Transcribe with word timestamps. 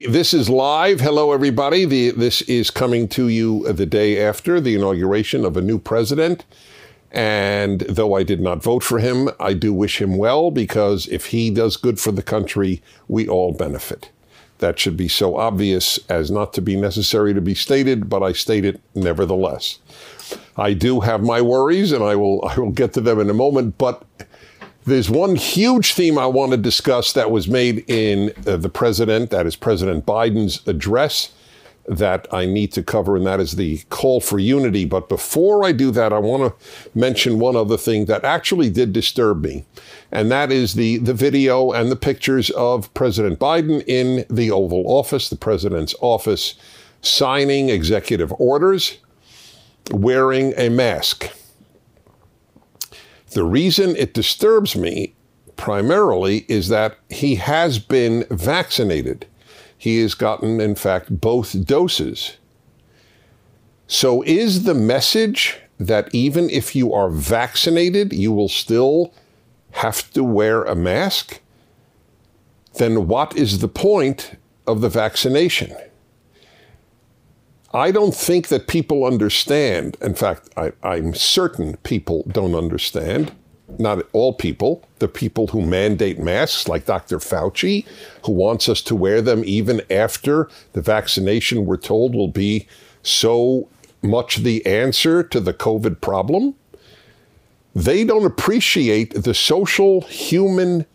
This 0.00 0.32
is 0.32 0.48
live. 0.48 1.00
Hello, 1.00 1.32
everybody. 1.32 1.84
The, 1.84 2.12
this 2.12 2.40
is 2.42 2.70
coming 2.70 3.08
to 3.08 3.26
you 3.26 3.72
the 3.72 3.84
day 3.84 4.24
after 4.24 4.60
the 4.60 4.76
inauguration 4.76 5.44
of 5.44 5.56
a 5.56 5.60
new 5.60 5.80
president. 5.80 6.44
And 7.10 7.80
though 7.80 8.14
I 8.14 8.22
did 8.22 8.40
not 8.40 8.62
vote 8.62 8.84
for 8.84 9.00
him, 9.00 9.28
I 9.40 9.54
do 9.54 9.74
wish 9.74 10.00
him 10.00 10.16
well 10.16 10.52
because 10.52 11.08
if 11.08 11.26
he 11.26 11.50
does 11.50 11.76
good 11.76 11.98
for 11.98 12.12
the 12.12 12.22
country, 12.22 12.80
we 13.08 13.26
all 13.26 13.52
benefit. 13.52 14.12
That 14.58 14.78
should 14.78 14.96
be 14.96 15.08
so 15.08 15.36
obvious 15.36 15.98
as 16.08 16.30
not 16.30 16.52
to 16.52 16.60
be 16.60 16.76
necessary 16.76 17.34
to 17.34 17.40
be 17.40 17.56
stated, 17.56 18.08
but 18.08 18.22
I 18.22 18.30
state 18.30 18.64
it 18.64 18.80
nevertheless. 18.94 19.80
I 20.56 20.74
do 20.74 21.00
have 21.00 21.24
my 21.24 21.40
worries, 21.40 21.90
and 21.90 22.04
I 22.04 22.14
will 22.14 22.44
I 22.46 22.56
will 22.56 22.70
get 22.70 22.92
to 22.92 23.00
them 23.00 23.18
in 23.18 23.30
a 23.30 23.34
moment. 23.34 23.78
But 23.78 24.04
there's 24.88 25.10
one 25.10 25.36
huge 25.36 25.94
theme 25.94 26.18
I 26.18 26.26
want 26.26 26.52
to 26.52 26.56
discuss 26.56 27.12
that 27.12 27.30
was 27.30 27.48
made 27.48 27.84
in 27.88 28.32
uh, 28.46 28.56
the 28.56 28.68
president, 28.68 29.30
that 29.30 29.46
is 29.46 29.56
President 29.56 30.06
Biden's 30.06 30.66
address, 30.66 31.32
that 31.86 32.26
I 32.32 32.44
need 32.44 32.72
to 32.72 32.82
cover, 32.82 33.16
and 33.16 33.26
that 33.26 33.40
is 33.40 33.52
the 33.52 33.78
call 33.88 34.20
for 34.20 34.38
unity. 34.38 34.84
But 34.84 35.08
before 35.08 35.64
I 35.64 35.72
do 35.72 35.90
that, 35.92 36.12
I 36.12 36.18
want 36.18 36.42
to 36.42 36.98
mention 36.98 37.38
one 37.38 37.56
other 37.56 37.76
thing 37.76 38.06
that 38.06 38.24
actually 38.24 38.68
did 38.70 38.92
disturb 38.92 39.42
me, 39.42 39.64
and 40.12 40.30
that 40.30 40.52
is 40.52 40.74
the, 40.74 40.98
the 40.98 41.14
video 41.14 41.72
and 41.72 41.90
the 41.90 41.96
pictures 41.96 42.50
of 42.50 42.92
President 42.94 43.38
Biden 43.38 43.82
in 43.86 44.24
the 44.28 44.50
Oval 44.50 44.84
Office, 44.86 45.30
the 45.30 45.36
president's 45.36 45.94
office, 46.00 46.54
signing 47.00 47.70
executive 47.70 48.32
orders, 48.38 48.98
wearing 49.90 50.52
a 50.56 50.68
mask. 50.68 51.30
The 53.30 53.44
reason 53.44 53.94
it 53.96 54.14
disturbs 54.14 54.74
me 54.74 55.14
primarily 55.56 56.46
is 56.48 56.68
that 56.68 56.96
he 57.10 57.34
has 57.34 57.78
been 57.78 58.24
vaccinated. 58.30 59.26
He 59.76 60.00
has 60.00 60.14
gotten, 60.14 60.60
in 60.60 60.74
fact, 60.74 61.20
both 61.20 61.66
doses. 61.66 62.38
So, 63.86 64.22
is 64.22 64.64
the 64.64 64.74
message 64.74 65.58
that 65.78 66.08
even 66.14 66.50
if 66.50 66.74
you 66.74 66.92
are 66.92 67.08
vaccinated, 67.08 68.12
you 68.12 68.32
will 68.32 68.48
still 68.48 69.12
have 69.72 70.10
to 70.12 70.24
wear 70.24 70.64
a 70.64 70.74
mask? 70.74 71.40
Then, 72.74 73.08
what 73.08 73.36
is 73.36 73.60
the 73.60 73.68
point 73.68 74.36
of 74.66 74.80
the 74.80 74.88
vaccination? 74.88 75.74
I 77.72 77.90
don't 77.90 78.14
think 78.14 78.48
that 78.48 78.66
people 78.66 79.04
understand. 79.04 79.98
In 80.00 80.14
fact, 80.14 80.48
I, 80.56 80.72
am 80.82 81.14
certain 81.14 81.76
people 81.78 82.24
don't 82.28 82.54
understand. 82.54 83.32
Not 83.78 84.06
all 84.14 84.32
people, 84.32 84.88
the 85.00 85.08
people 85.08 85.48
who 85.48 85.60
mandate 85.60 86.18
masks, 86.18 86.66
like 86.66 86.86
Dr. 86.86 87.18
Fauci, 87.18 87.84
who 88.24 88.32
wants 88.32 88.70
us 88.70 88.80
to 88.82 88.94
wear 88.96 89.20
them 89.20 89.42
even 89.44 89.82
after 89.90 90.48
the 90.72 90.80
vaccination, 90.80 91.66
we're 91.66 91.76
told, 91.76 92.14
will 92.14 92.28
be 92.28 92.66
so 93.02 93.68
much 94.00 94.36
the 94.36 94.64
answer 94.64 95.22
to 95.22 95.38
the 95.38 95.52
COVID 95.52 96.00
problem. 96.00 96.54
They 97.74 98.02
don't 98.02 98.24
appreciate 98.24 99.12
the 99.12 99.34
social 99.34 100.00
human 100.02 100.86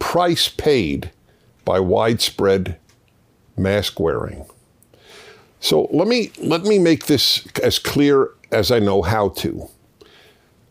price 0.00 0.48
paid 0.48 1.12
by 1.64 1.78
widespread 1.78 2.76
mask 3.56 4.00
wearing. 4.00 4.44
So 5.62 5.88
let 5.92 6.08
me 6.08 6.32
let 6.38 6.64
me 6.64 6.80
make 6.80 7.06
this 7.06 7.46
as 7.62 7.78
clear 7.78 8.30
as 8.50 8.72
I 8.72 8.80
know 8.80 9.00
how 9.00 9.28
to. 9.28 9.68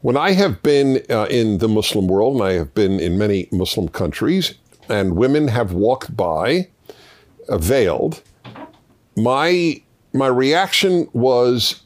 When 0.01 0.17
I 0.17 0.31
have 0.33 0.61
been 0.61 1.01
uh, 1.09 1.27
in 1.29 1.59
the 1.59 1.69
Muslim 1.69 2.07
world, 2.07 2.35
and 2.35 2.43
I 2.43 2.53
have 2.53 2.73
been 2.73 2.99
in 2.99 3.17
many 3.17 3.47
Muslim 3.53 3.87
countries, 3.87 4.55
and 4.89 5.15
women 5.15 5.47
have 5.47 5.71
walked 5.71 6.17
by, 6.17 6.67
uh, 7.47 7.57
veiled, 7.57 8.21
my 9.15 9.81
my 10.11 10.27
reaction 10.27 11.07
was 11.13 11.83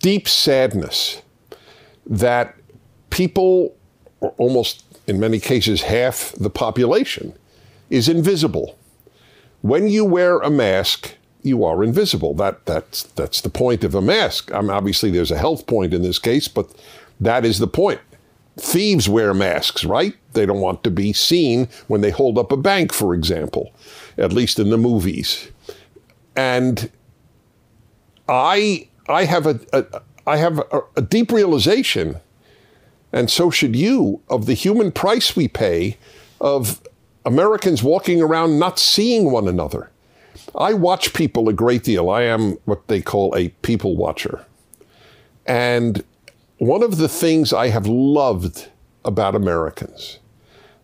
deep 0.00 0.28
sadness 0.28 1.22
that 2.04 2.56
people, 3.10 3.76
almost 4.38 4.82
in 5.06 5.20
many 5.20 5.38
cases 5.38 5.82
half 5.82 6.32
the 6.32 6.50
population, 6.50 7.32
is 7.90 8.08
invisible. 8.08 8.76
When 9.60 9.86
you 9.86 10.04
wear 10.04 10.40
a 10.40 10.50
mask, 10.50 11.14
you 11.48 11.64
are 11.64 11.82
invisible. 11.82 12.34
That 12.34 12.64
that's 12.66 13.02
that's 13.02 13.40
the 13.40 13.50
point 13.50 13.84
of 13.84 13.94
a 13.94 14.00
mask. 14.00 14.52
I 14.52 14.60
mean, 14.60 14.70
obviously, 14.70 15.10
there's 15.10 15.30
a 15.30 15.38
health 15.38 15.66
point 15.66 15.92
in 15.94 16.02
this 16.02 16.18
case, 16.18 16.46
but 16.48 16.70
that 17.20 17.44
is 17.44 17.58
the 17.58 17.66
point. 17.66 18.00
Thieves 18.56 19.08
wear 19.08 19.34
masks, 19.34 19.84
right? 19.84 20.14
They 20.32 20.44
don't 20.44 20.60
want 20.60 20.84
to 20.84 20.90
be 20.90 21.12
seen 21.12 21.68
when 21.86 22.00
they 22.00 22.10
hold 22.10 22.38
up 22.38 22.52
a 22.52 22.56
bank, 22.56 22.92
for 22.92 23.14
example, 23.14 23.72
at 24.16 24.32
least 24.32 24.58
in 24.58 24.70
the 24.70 24.78
movies. 24.78 25.50
And 26.36 26.90
I 28.28 28.88
I 29.08 29.24
have 29.24 29.46
a, 29.46 29.60
a 29.72 30.02
I 30.26 30.36
have 30.36 30.58
a, 30.58 30.82
a 30.96 31.02
deep 31.02 31.32
realization, 31.32 32.20
and 33.12 33.30
so 33.30 33.50
should 33.50 33.74
you, 33.74 34.20
of 34.28 34.46
the 34.46 34.54
human 34.54 34.92
price 34.92 35.34
we 35.34 35.48
pay 35.48 35.96
of 36.40 36.82
Americans 37.24 37.82
walking 37.82 38.20
around 38.22 38.58
not 38.58 38.78
seeing 38.78 39.30
one 39.30 39.48
another 39.48 39.90
I 40.54 40.74
watch 40.74 41.12
people 41.12 41.48
a 41.48 41.52
great 41.52 41.84
deal. 41.84 42.10
I 42.10 42.22
am 42.22 42.58
what 42.64 42.88
they 42.88 43.00
call 43.00 43.34
a 43.36 43.48
people 43.62 43.96
watcher. 43.96 44.44
And 45.46 46.04
one 46.58 46.82
of 46.82 46.98
the 46.98 47.08
things 47.08 47.52
I 47.52 47.68
have 47.68 47.86
loved 47.86 48.68
about 49.04 49.34
Americans, 49.34 50.18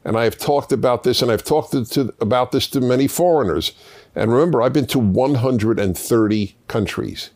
and 0.05 0.17
I 0.17 0.25
have 0.25 0.39
talked 0.39 0.73
about 0.73 1.03
this, 1.03 1.23
and 1.23 1.31
I've 1.31 1.45
talked 1.45 1.73
to, 1.73 1.85
to, 1.87 2.15
about 2.21 2.53
this 2.53 2.69
to 2.69 2.81
many 2.81 3.07
foreigners. 3.07 3.73
And 4.15 4.33
remember, 4.33 4.63
I've 4.63 4.73
been 4.73 4.87
to 4.87 4.99
130 4.99 6.57
countries. 6.69 7.31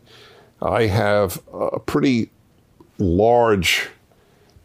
I 0.61 0.83
have 0.87 1.41
a 1.53 1.79
pretty 1.79 2.31
large 2.97 3.89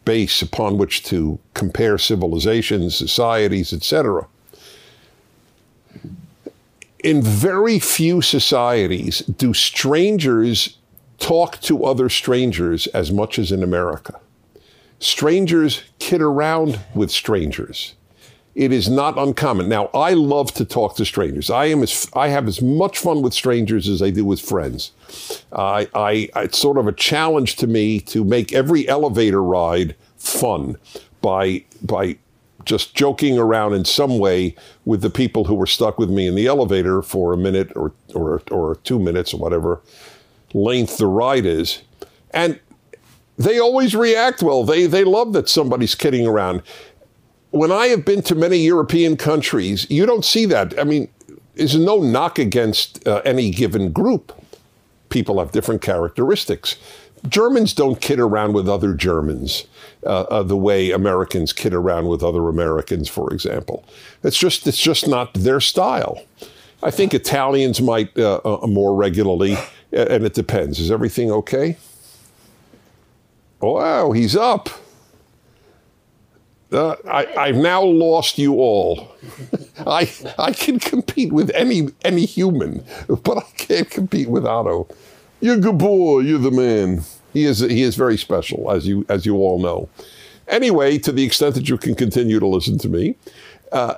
base 0.05 0.41
upon 0.41 0.77
which 0.77 1.03
to 1.05 1.39
compare 1.53 1.97
civilizations, 1.97 2.95
societies, 2.95 3.73
etc 3.73 4.27
in 7.05 7.21
very 7.21 7.77
few 7.77 8.19
societies 8.19 9.19
do 9.19 9.53
strangers 9.53 10.79
talk 11.19 11.61
to 11.61 11.85
other 11.85 12.09
strangers 12.09 12.87
as 12.87 13.11
much 13.11 13.37
as 13.37 13.51
in 13.51 13.61
America. 13.61 14.19
Strangers 14.99 15.83
kid 15.99 16.19
around 16.19 16.79
with 16.95 17.11
strangers. 17.11 17.93
It 18.55 18.71
is 18.71 18.89
not 18.89 19.19
uncommon. 19.19 19.69
Now, 19.69 19.91
I 19.93 20.13
love 20.13 20.51
to 20.53 20.65
talk 20.65 20.95
to 20.95 21.05
strangers. 21.05 21.51
I 21.51 21.65
am 21.65 21.83
as, 21.83 22.09
I 22.13 22.29
have 22.29 22.47
as 22.47 22.59
much 22.59 22.97
fun 22.97 23.21
with 23.21 23.35
strangers 23.35 23.87
as 23.87 24.01
I 24.01 24.09
do 24.09 24.25
with 24.25 24.41
friends. 24.41 24.91
I, 25.51 25.87
I, 25.93 26.29
it's 26.37 26.57
sort 26.57 26.79
of 26.79 26.87
a 26.87 26.93
challenge 26.93 27.57
to 27.57 27.67
me 27.67 27.99
to 28.01 28.23
make 28.23 28.51
every 28.51 28.87
elevator 28.87 29.43
ride 29.43 29.95
fun 30.17 30.77
by 31.21 31.65
by 31.83 32.17
just 32.65 32.95
joking 32.95 33.37
around 33.37 33.73
in 33.73 33.85
some 33.85 34.17
way 34.17 34.55
with 34.83 35.01
the 35.01 35.09
people 35.09 35.45
who 35.45 35.55
were 35.55 35.67
stuck 35.67 35.97
with 35.97 36.09
me 36.09 36.27
in 36.27 36.35
the 36.35 36.47
elevator 36.47 37.01
for 37.01 37.33
a 37.33 37.37
minute 37.37 37.71
or, 37.75 37.93
or, 38.13 38.41
or 38.51 38.75
two 38.83 38.99
minutes 38.99 39.33
or 39.33 39.37
whatever 39.39 39.81
length 40.53 40.97
the 40.97 41.07
ride 41.07 41.45
is. 41.45 41.81
And 42.31 42.59
they 43.37 43.59
always 43.59 43.95
react 43.95 44.41
well. 44.41 44.63
They, 44.63 44.87
they 44.87 45.03
love 45.03 45.33
that 45.33 45.49
somebody's 45.49 45.95
kidding 45.95 46.25
around. 46.25 46.63
When 47.51 47.71
I 47.71 47.87
have 47.87 48.05
been 48.05 48.21
to 48.23 48.35
many 48.35 48.57
European 48.57 49.17
countries, 49.17 49.89
you 49.89 50.05
don't 50.05 50.25
see 50.25 50.45
that. 50.45 50.77
I 50.79 50.83
mean, 50.83 51.09
there's 51.55 51.77
no 51.77 51.99
knock 51.99 52.39
against 52.39 53.05
uh, 53.07 53.21
any 53.25 53.51
given 53.51 53.91
group. 53.91 54.33
People 55.09 55.39
have 55.39 55.51
different 55.51 55.81
characteristics. 55.81 56.75
Germans 57.29 57.73
don't 57.73 57.99
kid 58.01 58.19
around 58.19 58.53
with 58.53 58.69
other 58.69 58.93
Germans 58.93 59.65
uh, 60.05 60.21
uh, 60.21 60.43
the 60.43 60.57
way 60.57 60.91
Americans 60.91 61.53
kid 61.53 61.73
around 61.73 62.07
with 62.07 62.23
other 62.23 62.47
Americans, 62.47 63.09
for 63.09 63.33
example. 63.33 63.83
It's 64.23 64.37
just 64.37 64.67
it's 64.67 64.81
just 64.81 65.07
not 65.07 65.33
their 65.33 65.59
style. 65.59 66.21
I 66.83 66.91
think 66.91 67.13
Italians 67.13 67.81
might 67.81 68.17
uh, 68.17 68.41
uh 68.43 68.67
more 68.67 68.95
regularly, 68.95 69.57
and 69.91 70.25
it 70.25 70.33
depends. 70.33 70.79
Is 70.79 70.91
everything 70.91 71.31
okay? 71.31 71.77
Wow, 73.61 74.11
he's 74.11 74.35
up. 74.35 74.69
Uh, 76.71 76.95
I, 77.09 77.47
have 77.47 77.55
now 77.55 77.81
lost 77.83 78.37
you 78.37 78.55
all. 78.55 79.15
I 79.87 80.11
I 80.37 80.51
can 80.51 80.79
compete 80.79 81.31
with 81.31 81.49
any 81.51 81.89
any 82.03 82.25
human, 82.25 82.83
but 83.07 83.37
I 83.37 83.45
can't 83.57 83.89
compete 83.89 84.29
with 84.29 84.45
Otto. 84.45 84.87
You're 85.39 85.55
a 85.55 85.59
good 85.59 85.77
boy. 85.77 86.19
You're 86.19 86.39
the 86.39 86.51
man. 86.51 87.03
He 87.35 87.45
is 87.45 87.59
he 87.59 87.83
is 87.83 87.95
very 87.95 88.17
special, 88.17 88.71
as 88.71 88.87
you 88.87 89.05
as 89.09 89.25
you 89.25 89.35
all 89.35 89.59
know. 89.59 89.89
Anyway, 90.47 90.97
to 90.99 91.11
the 91.11 91.23
extent 91.23 91.53
that 91.55 91.69
you 91.69 91.77
can 91.77 91.93
continue 91.93 92.39
to 92.39 92.47
listen 92.47 92.77
to 92.79 92.89
me, 92.89 93.15
uh, 93.71 93.95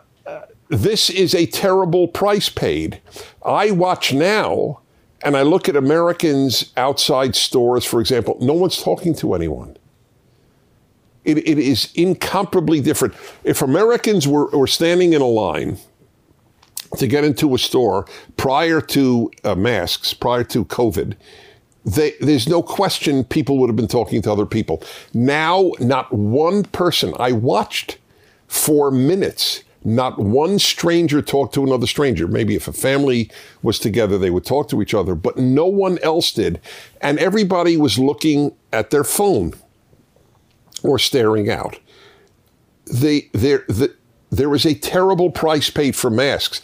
this 0.69 1.09
is 1.09 1.33
a 1.33 1.45
terrible 1.45 2.07
price 2.07 2.49
paid. 2.49 2.99
I 3.45 3.71
watch 3.71 4.13
now 4.13 4.79
and 5.23 5.35
I 5.35 5.41
look 5.41 5.67
at 5.69 5.75
Americans 5.75 6.71
outside 6.77 7.35
stores, 7.35 7.85
for 7.85 7.99
example, 7.99 8.37
no 8.39 8.53
one's 8.53 8.81
talking 8.81 9.13
to 9.15 9.33
anyone. 9.33 9.77
It, 11.25 11.39
it 11.39 11.59
is 11.59 11.91
incomparably 11.95 12.79
different. 12.81 13.13
If 13.43 13.61
Americans 13.61 14.27
were, 14.27 14.47
were 14.47 14.67
standing 14.67 15.13
in 15.13 15.21
a 15.21 15.27
line 15.27 15.77
to 16.97 17.07
get 17.07 17.23
into 17.23 17.53
a 17.53 17.57
store 17.57 18.07
prior 18.37 18.79
to 18.81 19.31
uh, 19.43 19.55
masks, 19.55 20.13
prior 20.13 20.43
to 20.45 20.63
COVID, 20.65 21.15
they, 21.87 22.15
there's 22.19 22.49
no 22.49 22.61
question 22.61 23.23
people 23.23 23.57
would 23.57 23.69
have 23.69 23.77
been 23.77 23.87
talking 23.87 24.21
to 24.21 24.31
other 24.31 24.45
people. 24.45 24.83
Now, 25.13 25.71
not 25.79 26.11
one 26.11 26.63
person, 26.63 27.13
I 27.17 27.31
watched 27.31 27.97
for 28.47 28.91
minutes, 28.91 29.63
not 29.85 30.19
one 30.19 30.59
stranger 30.59 31.21
talked 31.21 31.53
to 31.53 31.63
another 31.63 31.87
stranger. 31.87 32.27
Maybe 32.27 32.55
if 32.55 32.67
a 32.67 32.73
family 32.73 33.31
was 33.61 33.79
together, 33.79 34.17
they 34.17 34.29
would 34.29 34.43
talk 34.43 34.67
to 34.69 34.81
each 34.81 34.93
other, 34.93 35.15
but 35.15 35.37
no 35.37 35.65
one 35.65 35.97
else 35.99 36.33
did. 36.33 36.59
And 36.99 37.19
everybody 37.19 37.77
was 37.77 37.97
looking 37.97 38.53
at 38.73 38.89
their 38.89 39.05
phone 39.05 39.53
or 40.83 40.99
staring 40.99 41.49
out. 41.49 41.79
The, 42.85 43.29
there, 43.31 43.63
the, 43.69 43.95
there 44.29 44.53
is 44.53 44.65
a 44.65 44.75
terrible 44.75 45.31
price 45.31 45.69
paid 45.69 45.95
for 45.95 46.09
masks. 46.09 46.61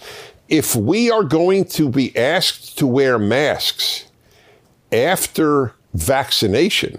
If 0.50 0.76
we 0.76 1.10
are 1.10 1.24
going 1.24 1.64
to 1.66 1.88
be 1.88 2.16
asked 2.18 2.78
to 2.80 2.88
wear 2.88 3.18
masks 3.18 4.06
after 4.94 5.74
vaccination, 5.94 6.98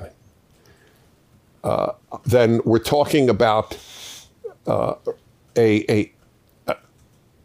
uh, 1.62 1.92
then 2.26 2.60
we're 2.64 2.78
talking 2.78 3.30
about 3.30 3.78
uh, 4.66 4.94
a, 5.56 5.90
a, 5.90 6.12
a, 6.66 6.76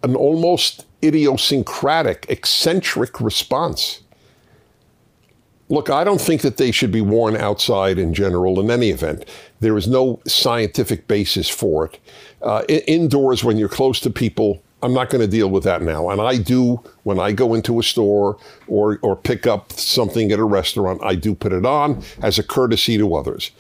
an 0.04 0.16
almost 0.16 0.86
idiosyncratic, 1.04 2.26
eccentric 2.30 3.22
response. 3.22 4.02
Look, 5.70 5.90
I 5.90 6.04
don't 6.04 6.20
think 6.20 6.42
that 6.42 6.58
they 6.58 6.72
should 6.72 6.92
be 6.92 7.02
worn 7.02 7.38
outside 7.38 8.00
in 8.00 8.14
general 8.14 8.60
in 8.60 8.72
any 8.72 8.90
event. 8.90 9.26
There 9.60 9.78
is 9.78 9.88
no 9.88 10.20
scientific 10.26 11.08
basis 11.08 11.48
for 11.48 11.86
it. 11.86 12.00
Uh, 12.42 12.64
indoors, 12.68 13.44
when 13.44 13.58
you're 13.58 13.70
close 13.70 14.00
to 14.02 14.10
people, 14.10 14.64
I'm 14.82 14.94
not 14.94 15.10
going 15.10 15.22
to 15.22 15.28
deal 15.28 15.50
with 15.50 15.64
that 15.66 15.82
now. 15.82 16.10
And 16.10 16.22
I 16.22 16.38
do 16.38 16.82
when 17.04 17.20
I 17.20 17.32
go 17.32 17.54
into 17.54 17.80
a 17.80 17.84
store 17.84 18.38
or 18.68 19.00
or 19.02 19.16
pick 19.16 19.46
up 19.46 19.74
something 19.74 20.32
at 20.32 20.40
a 20.40 20.44
restaurant. 20.44 21.02
I 21.04 21.16
do 21.16 21.36
put 21.36 21.52
it 21.52 21.66
on 21.66 22.02
as 22.22 22.40
a 22.40 22.44
courtesy 22.44 22.98
to 22.98 23.16
others. 23.16 23.52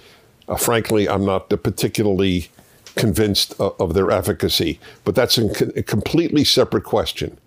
Uh, 0.47 0.55
frankly, 0.55 1.07
I'm 1.07 1.25
not 1.25 1.49
particularly 1.49 2.49
convinced 2.95 3.53
of, 3.59 3.93
their 3.93 4.11
efficacy, 4.11 4.79
but 5.03 5.15
that's 5.15 5.37
a 5.37 5.83
completely 5.83 6.43
separate 6.43 6.83
question. 6.83 7.37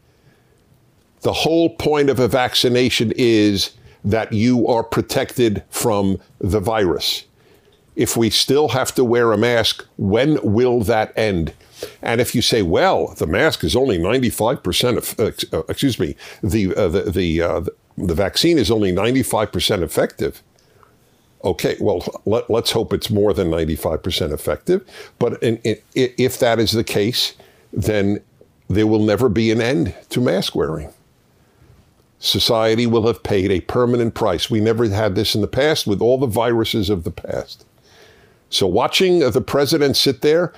The 1.22 1.32
whole 1.32 1.70
point 1.70 2.10
of 2.10 2.18
a 2.18 2.28
vaccination 2.28 3.12
is 3.16 3.72
that 4.04 4.32
you 4.32 4.66
are 4.66 4.82
protected 4.82 5.62
from 5.68 6.20
the 6.40 6.60
virus. 6.60 7.24
If 7.96 8.16
we 8.16 8.30
still 8.30 8.68
have 8.68 8.94
to 8.94 9.04
wear 9.04 9.32
a 9.32 9.38
mask, 9.38 9.86
when 9.96 10.38
will 10.42 10.80
that 10.84 11.16
end? 11.16 11.52
And 12.00 12.20
if 12.20 12.34
you 12.34 12.42
say, 12.42 12.62
well, 12.62 13.14
the 13.18 13.26
mask 13.26 13.64
is 13.64 13.76
only 13.76 13.98
95% 13.98 14.96
of, 14.96 15.20
uh, 15.52 15.62
excuse 15.68 15.98
me, 15.98 16.16
the, 16.42 16.74
uh, 16.74 16.88
the, 16.88 17.02
the, 17.10 17.42
uh, 17.42 17.60
the 17.96 18.14
vaccine 18.14 18.58
is 18.58 18.70
only 18.70 18.92
95% 18.92 19.82
effective. 19.82 20.42
Okay, 21.44 21.76
well, 21.80 22.04
let, 22.24 22.48
us 22.48 22.70
hope 22.70 22.92
it's 22.92 23.10
more 23.10 23.34
than 23.34 23.50
95% 23.50 24.32
effective. 24.32 24.88
But 25.18 25.42
in, 25.42 25.56
in, 25.58 25.76
if 25.94 26.38
that 26.38 26.60
is 26.60 26.72
the 26.72 26.84
case, 26.84 27.34
then 27.72 28.20
there 28.68 28.86
will 28.86 29.02
never 29.02 29.28
be 29.28 29.50
an 29.50 29.60
end 29.60 29.94
to 30.10 30.20
mask 30.20 30.54
wearing. 30.54 30.92
Society 32.20 32.86
will 32.86 33.08
have 33.08 33.24
paid 33.24 33.50
a 33.50 33.60
permanent 33.62 34.14
price. 34.14 34.48
We 34.48 34.60
never 34.60 34.88
had 34.88 35.16
this 35.16 35.34
in 35.34 35.40
the 35.40 35.48
past 35.48 35.88
with 35.88 36.00
all 36.00 36.18
the 36.18 36.28
viruses 36.28 36.88
of 36.88 37.02
the 37.02 37.10
past. 37.10 37.64
So 38.48 38.66
watching 38.66 39.18
the 39.18 39.40
president 39.40 39.96
sit 39.96 40.20
there, 40.20 40.52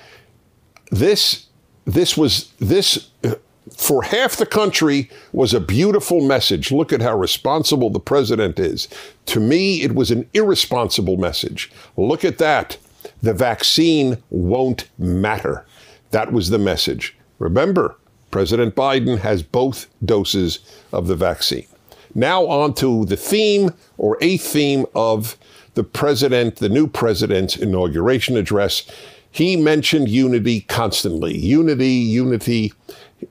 this 0.91 1.47
this 1.85 2.17
was 2.17 2.51
this 2.59 3.09
uh, 3.23 3.35
for 3.75 4.03
half 4.03 4.35
the 4.37 4.45
country 4.45 5.09
was 5.33 5.53
a 5.53 5.59
beautiful 5.59 6.21
message. 6.21 6.71
Look 6.71 6.93
at 6.93 7.01
how 7.01 7.17
responsible 7.17 7.89
the 7.89 7.99
president 7.99 8.59
is. 8.59 8.87
To 9.27 9.39
me, 9.39 9.81
it 9.81 9.95
was 9.95 10.11
an 10.11 10.29
irresponsible 10.33 11.17
message. 11.17 11.71
Look 11.97 12.23
at 12.23 12.37
that. 12.37 12.77
The 13.23 13.33
vaccine 13.33 14.21
won't 14.29 14.87
matter. 14.97 15.65
That 16.11 16.31
was 16.31 16.49
the 16.49 16.59
message. 16.59 17.15
Remember, 17.39 17.97
President 18.31 18.75
Biden 18.75 19.19
has 19.19 19.41
both 19.43 19.87
doses 20.03 20.59
of 20.91 21.07
the 21.07 21.15
vaccine. 21.15 21.67
Now, 22.13 22.45
on 22.45 22.73
to 22.75 23.05
the 23.05 23.17
theme 23.17 23.73
or 23.97 24.17
a 24.21 24.37
theme 24.37 24.85
of 24.95 25.37
the 25.73 25.83
president, 25.83 26.57
the 26.57 26.69
new 26.69 26.87
president's 26.87 27.57
inauguration 27.57 28.37
address. 28.37 28.89
He 29.35 29.57
mentioned 29.57 30.07
unity 30.07 30.61
constantly. 30.61 31.37
Unity, 31.37 31.89
unity. 31.89 32.71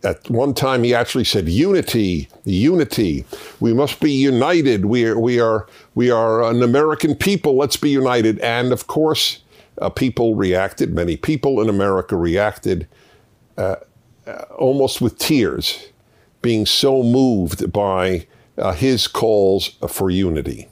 At 0.03 0.29
one 0.29 0.53
time, 0.53 0.83
he 0.83 0.95
actually 0.95 1.25
said, 1.25 1.49
"Unity, 1.49 2.29
unity. 2.45 3.25
We 3.59 3.73
must 3.73 4.01
be 4.01 4.13
united. 4.13 4.85
We 4.85 5.07
are, 5.07 5.19
we 5.19 5.41
are, 5.41 5.67
we 5.95 6.11
are 6.11 6.43
an 6.43 6.63
American 6.63 7.15
people. 7.15 7.57
Let's 7.57 7.79
be 7.79 7.89
united." 7.89 8.39
And 8.41 8.71
of 8.71 8.87
course, 8.87 9.41
uh, 9.81 9.89
people 9.89 10.35
reacted. 10.35 10.93
Many 10.93 11.17
people 11.17 11.63
in 11.63 11.71
America 11.71 12.17
reacted 12.17 12.87
uh, 13.57 13.77
uh, 14.27 14.33
almost 14.59 15.01
with 15.01 15.17
tears, 15.17 15.89
being 16.43 16.67
so 16.67 17.03
moved 17.03 17.73
by 17.73 18.27
uh, 18.59 18.75
his 18.75 19.07
calls 19.07 19.69
for 19.89 20.11
unity. 20.11 20.69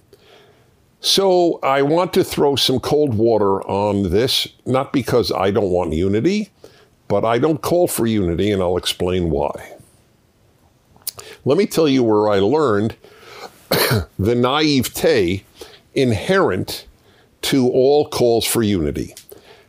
So 1.05 1.59
I 1.65 1.83
want 1.83 2.13
to 2.13 2.23
throw 2.23 2.55
some 2.55 2.79
cold 2.79 3.15
water 3.15 3.61
on 3.69 4.11
this, 4.11 4.47
not 4.65 4.93
because 4.93 5.33
I 5.33 5.51
don't 5.51 5.73
want 5.73 5.93
unity, 5.95 6.51
but 7.09 7.25
I 7.25 7.39
don't 7.39 7.61
call 7.61 7.89
for 7.89 8.07
unity, 8.07 8.53
and 8.53 8.63
I'll 8.63 8.77
explain 8.77 9.29
why. 9.29 9.75
Let 11.45 11.59
me 11.59 11.67
tell 11.67 11.89
you 11.89 12.05
where 12.05 12.29
I 12.29 12.39
learned 12.39 12.95
the 14.17 14.37
naivete 14.37 15.45
inherent 15.93 16.87
to 17.43 17.69
all 17.69 18.09
calls 18.09 18.47
for 18.47 18.63
unity. 18.63 19.17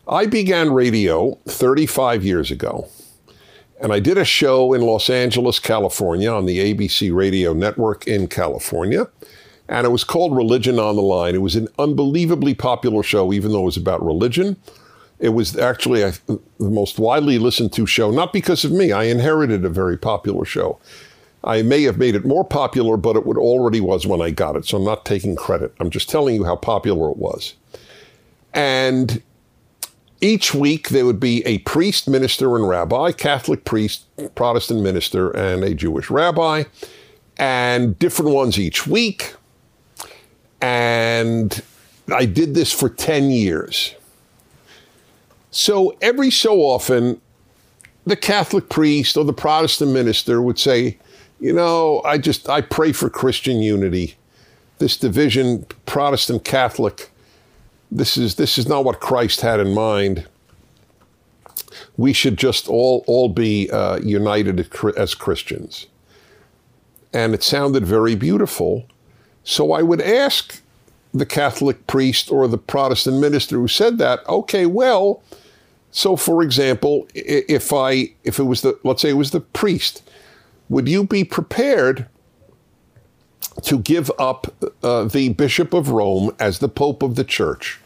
I 0.08 0.28
began 0.28 0.72
radio 0.72 1.40
35 1.48 2.24
years 2.24 2.52
ago, 2.52 2.90
and 3.82 3.92
I 3.92 4.00
did 4.00 4.20
a 4.20 4.26
show 4.26 4.72
in 4.72 4.82
Los 4.82 5.10
Angeles, 5.10 5.58
California, 5.58 6.32
on 6.32 6.46
the 6.46 6.60
ABC 6.60 7.12
radio 7.12 7.54
network 7.54 8.06
in 8.06 8.28
California 8.28 9.08
and 9.70 9.86
it 9.86 9.90
was 9.90 10.04
called 10.04 10.36
Religion 10.36 10.80
on 10.80 10.96
the 10.96 11.02
Line. 11.02 11.36
It 11.36 11.42
was 11.42 11.56
an 11.56 11.68
unbelievably 11.80 12.56
popular 12.56 13.04
show, 13.04 13.32
even 13.34 13.52
though 13.52 13.62
it 13.62 13.66
was 13.66 13.78
about 13.78 14.06
religion. 14.06 14.58
It 15.20 15.30
was 15.30 15.58
actually 15.58 16.02
a, 16.02 16.14
the 16.28 16.42
most 16.60 17.00
widely 17.00 17.38
listened 17.38 17.72
to 17.74 17.86
show, 17.86 18.12
not 18.12 18.34
because 18.34 18.66
of 18.66 18.72
me. 18.72 18.92
I 18.92 19.04
inherited 19.04 19.64
a 19.64 19.70
very 19.70 19.98
popular 19.98 20.44
show. 20.44 20.80
I 21.46 21.62
may 21.62 21.84
have 21.84 21.98
made 21.98 22.16
it 22.16 22.26
more 22.26 22.44
popular, 22.44 22.98
but 22.98 23.16
it 23.16 23.26
already 23.26 23.82
was 23.82 24.08
when 24.08 24.22
I 24.22 24.32
got 24.32 24.56
it. 24.56 24.66
So 24.66 24.78
I'm 24.78 24.86
not 24.86 25.06
taking 25.06 25.36
credit. 25.36 25.74
I'm 25.80 25.90
just 25.90 26.10
telling 26.10 26.36
you 26.36 26.46
how 26.46 26.56
popular 26.56 27.10
it 27.12 27.18
was. 27.18 27.54
And 28.54 29.22
each 30.22 30.54
week 30.54 30.90
there 30.90 31.06
would 31.06 31.20
be 31.20 31.46
a 31.46 31.58
priest, 31.60 32.08
minister, 32.08 32.56
and 32.56 32.68
rabbi, 32.68 33.12
Catholic 33.12 33.66
priest, 33.66 34.06
Protestant 34.36 34.82
minister, 34.82 35.32
and 35.32 35.64
a 35.64 35.74
Jewish 35.74 36.10
rabbi, 36.10 36.64
and 37.38 38.00
different 38.00 38.32
ones 38.32 38.58
each 38.58 38.88
week. 38.88 39.36
And 40.64 41.62
I 42.10 42.26
did 42.26 42.56
this 42.56 42.72
for 42.72 42.88
10 42.88 43.32
years. 43.32 43.96
So 45.52 45.98
every 46.02 46.32
so 46.32 46.62
often, 46.62 47.20
the 48.06 48.16
Catholic 48.16 48.70
priest 48.70 49.18
or 49.18 49.26
the 49.26 49.34
Protestant 49.34 49.92
minister 49.92 50.42
would 50.42 50.58
say, 50.58 50.98
you 51.42 51.52
know, 51.52 52.02
I 52.06 52.18
just, 52.18 52.48
I 52.48 52.62
pray 52.62 52.94
for 52.94 53.10
Christian 53.10 53.62
unity. 53.62 54.16
This 54.78 54.96
division, 54.96 55.66
Protestant 55.86 56.46
Catholic, 56.46 57.12
this 57.92 58.16
is, 58.16 58.36
this 58.36 58.58
is 58.58 58.66
not 58.66 58.86
what 58.86 59.02
Christ 59.02 59.42
had 59.42 59.60
in 59.60 59.74
mind. 59.74 60.26
We 61.98 62.14
should 62.14 62.38
just 62.38 62.70
all, 62.70 63.04
all 63.06 63.28
be 63.28 63.70
uh, 63.70 63.98
united 63.98 64.66
as 64.96 65.14
Christians. 65.14 65.88
And 67.12 67.34
it 67.34 67.44
sounded 67.44 67.86
very 67.86 68.16
beautiful. 68.16 68.88
So 69.44 69.74
I 69.74 69.82
would 69.82 70.02
ask 70.02 70.62
the 71.14 71.26
Catholic 71.26 71.86
priest 71.88 72.32
or 72.32 72.48
the 72.48 72.58
Protestant 72.58 73.20
minister 73.20 73.58
who 73.58 73.68
said 73.68 73.98
that, 74.00 74.28
okay, 74.28 74.66
well, 74.66 75.22
so 75.92 76.16
for 76.16 76.42
example, 76.42 77.08
if 77.14 77.72
I 77.72 78.14
if 78.24 78.40
it 78.40 78.44
was 78.44 78.62
the 78.62 78.80
let's 78.84 79.02
say 79.02 79.10
it 79.10 79.14
was 79.14 79.32
the 79.32 79.42
priest, 79.42 80.02
would 80.70 80.88
you 80.90 81.04
be 81.04 81.24
prepared 81.24 82.08
to 83.62 83.78
give 83.78 84.10
up 84.18 84.52
uh, 84.82 85.04
the 85.04 85.30
Bishop 85.30 85.74
of 85.74 85.90
Rome 85.90 86.36
as 86.40 86.60
the 86.60 86.70
Pope 86.70 87.04
of 87.04 87.16
the 87.16 87.24
Church? 87.24 87.80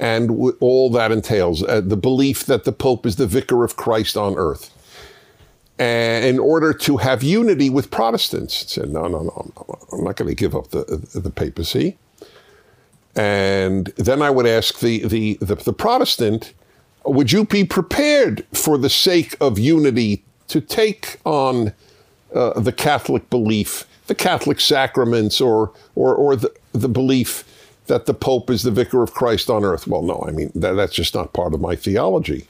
And 0.00 0.30
all 0.60 0.90
that 0.90 1.10
entails, 1.10 1.64
uh, 1.64 1.80
the 1.80 1.96
belief 1.96 2.44
that 2.46 2.62
the 2.62 2.70
Pope 2.70 3.04
is 3.04 3.16
the 3.16 3.26
vicar 3.26 3.64
of 3.64 3.76
Christ 3.76 4.16
on 4.16 4.36
earth 4.36 4.70
and 5.78 6.24
in 6.24 6.38
order 6.38 6.72
to 6.72 6.96
have 6.96 7.22
unity 7.22 7.70
with 7.70 7.90
Protestants. 7.90 8.72
Said, 8.72 8.90
no, 8.90 9.02
no, 9.02 9.22
no, 9.22 9.52
no 9.56 9.78
I'm 9.92 10.04
not 10.04 10.16
going 10.16 10.28
to 10.28 10.34
give 10.34 10.54
up 10.54 10.68
the, 10.68 10.84
the 11.14 11.30
papacy. 11.30 11.96
And 13.14 13.86
then 13.96 14.22
I 14.22 14.30
would 14.30 14.46
ask 14.46 14.78
the, 14.80 15.06
the, 15.06 15.38
the, 15.40 15.56
the 15.56 15.72
Protestant, 15.72 16.52
would 17.04 17.32
you 17.32 17.44
be 17.44 17.64
prepared 17.64 18.46
for 18.52 18.78
the 18.78 18.90
sake 18.90 19.36
of 19.40 19.58
unity 19.58 20.24
to 20.48 20.60
take 20.60 21.18
on 21.24 21.72
uh, 22.34 22.58
the 22.60 22.72
Catholic 22.72 23.28
belief, 23.30 23.86
the 24.06 24.14
Catholic 24.14 24.60
sacraments, 24.60 25.40
or 25.40 25.72
or 25.94 26.14
or 26.14 26.36
the 26.36 26.52
the 26.72 26.88
belief 26.88 27.44
that 27.86 28.06
the 28.06 28.14
Pope 28.14 28.50
is 28.50 28.62
the 28.62 28.70
vicar 28.70 29.02
of 29.02 29.14
Christ 29.14 29.48
on 29.48 29.64
earth. 29.64 29.86
Well, 29.86 30.02
no, 30.02 30.24
I 30.26 30.30
mean 30.30 30.50
that, 30.54 30.72
that's 30.72 30.94
just 30.94 31.14
not 31.14 31.32
part 31.32 31.54
of 31.54 31.60
my 31.60 31.74
theology. 31.76 32.46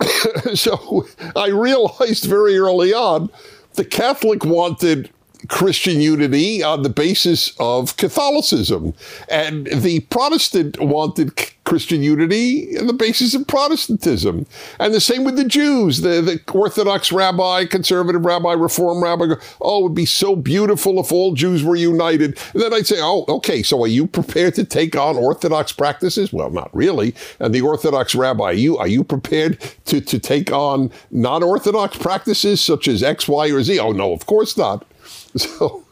so 0.54 1.06
I 1.36 1.48
realized 1.48 2.24
very 2.24 2.58
early 2.58 2.92
on 2.92 3.30
the 3.74 3.84
Catholic 3.84 4.44
wanted 4.44 5.10
Christian 5.48 6.00
unity 6.00 6.62
on 6.62 6.82
the 6.82 6.88
basis 6.88 7.54
of 7.60 7.96
Catholicism. 7.96 8.94
And 9.28 9.66
the 9.66 10.00
Protestant 10.00 10.80
wanted 10.80 11.36
Christian 11.68 12.02
unity 12.02 12.76
on 12.78 12.86
the 12.86 12.92
basis 12.94 13.34
of 13.34 13.46
Protestantism. 13.46 14.46
And 14.80 14.94
the 14.94 15.00
same 15.00 15.22
with 15.24 15.36
the 15.36 15.44
Jews. 15.44 16.00
The, 16.00 16.22
the 16.22 16.40
Orthodox 16.52 17.12
rabbi, 17.12 17.66
conservative 17.66 18.24
rabbi, 18.24 18.54
reform 18.54 19.02
rabbi, 19.02 19.34
oh, 19.60 19.80
it 19.80 19.82
would 19.82 19.94
be 19.94 20.06
so 20.06 20.34
beautiful 20.34 20.98
if 20.98 21.12
all 21.12 21.34
Jews 21.34 21.62
were 21.62 21.76
united. 21.76 22.38
And 22.54 22.62
then 22.62 22.72
I'd 22.72 22.86
say, 22.86 22.96
oh, 22.98 23.26
okay, 23.28 23.62
so 23.62 23.82
are 23.82 23.88
you 23.88 24.06
prepared 24.06 24.54
to 24.54 24.64
take 24.64 24.96
on 24.96 25.16
Orthodox 25.16 25.72
practices? 25.72 26.32
Well, 26.32 26.50
not 26.50 26.74
really. 26.74 27.14
And 27.38 27.54
the 27.54 27.60
Orthodox 27.60 28.14
rabbi, 28.14 28.52
you, 28.52 28.78
are 28.78 28.88
you 28.88 29.04
prepared 29.04 29.60
to, 29.84 30.00
to 30.00 30.18
take 30.18 30.50
on 30.50 30.90
non 31.10 31.42
Orthodox 31.42 31.98
practices 31.98 32.62
such 32.62 32.88
as 32.88 33.02
X, 33.02 33.28
Y, 33.28 33.50
or 33.50 33.62
Z? 33.62 33.78
Oh, 33.78 33.92
no, 33.92 34.12
of 34.12 34.24
course 34.24 34.56
not. 34.56 34.86
So 35.36 35.84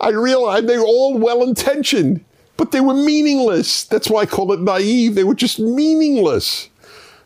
I 0.00 0.10
realized 0.10 0.66
they 0.66 0.78
were 0.78 0.84
all 0.84 1.18
well 1.18 1.42
intentioned, 1.42 2.24
but 2.56 2.72
they 2.72 2.80
were 2.80 2.94
meaningless. 2.94 3.84
That's 3.84 4.08
why 4.08 4.22
I 4.22 4.26
call 4.26 4.52
it 4.52 4.60
naive. 4.60 5.14
They 5.14 5.24
were 5.24 5.34
just 5.34 5.58
meaningless. 5.58 6.68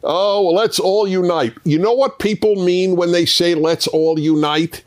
Oh, 0.05 0.43
well, 0.43 0.55
let's 0.55 0.81
all 0.81 1.07
unite. 1.07 1.55
You 1.65 1.79
know 1.79 1.93
what 1.93 2.19
people 2.19 2.57
mean 2.57 2.97
when 2.97 3.13
they 3.13 3.25
say 3.25 3.55
let's 3.55 3.87
all 3.87 4.19
unite? 4.19 4.83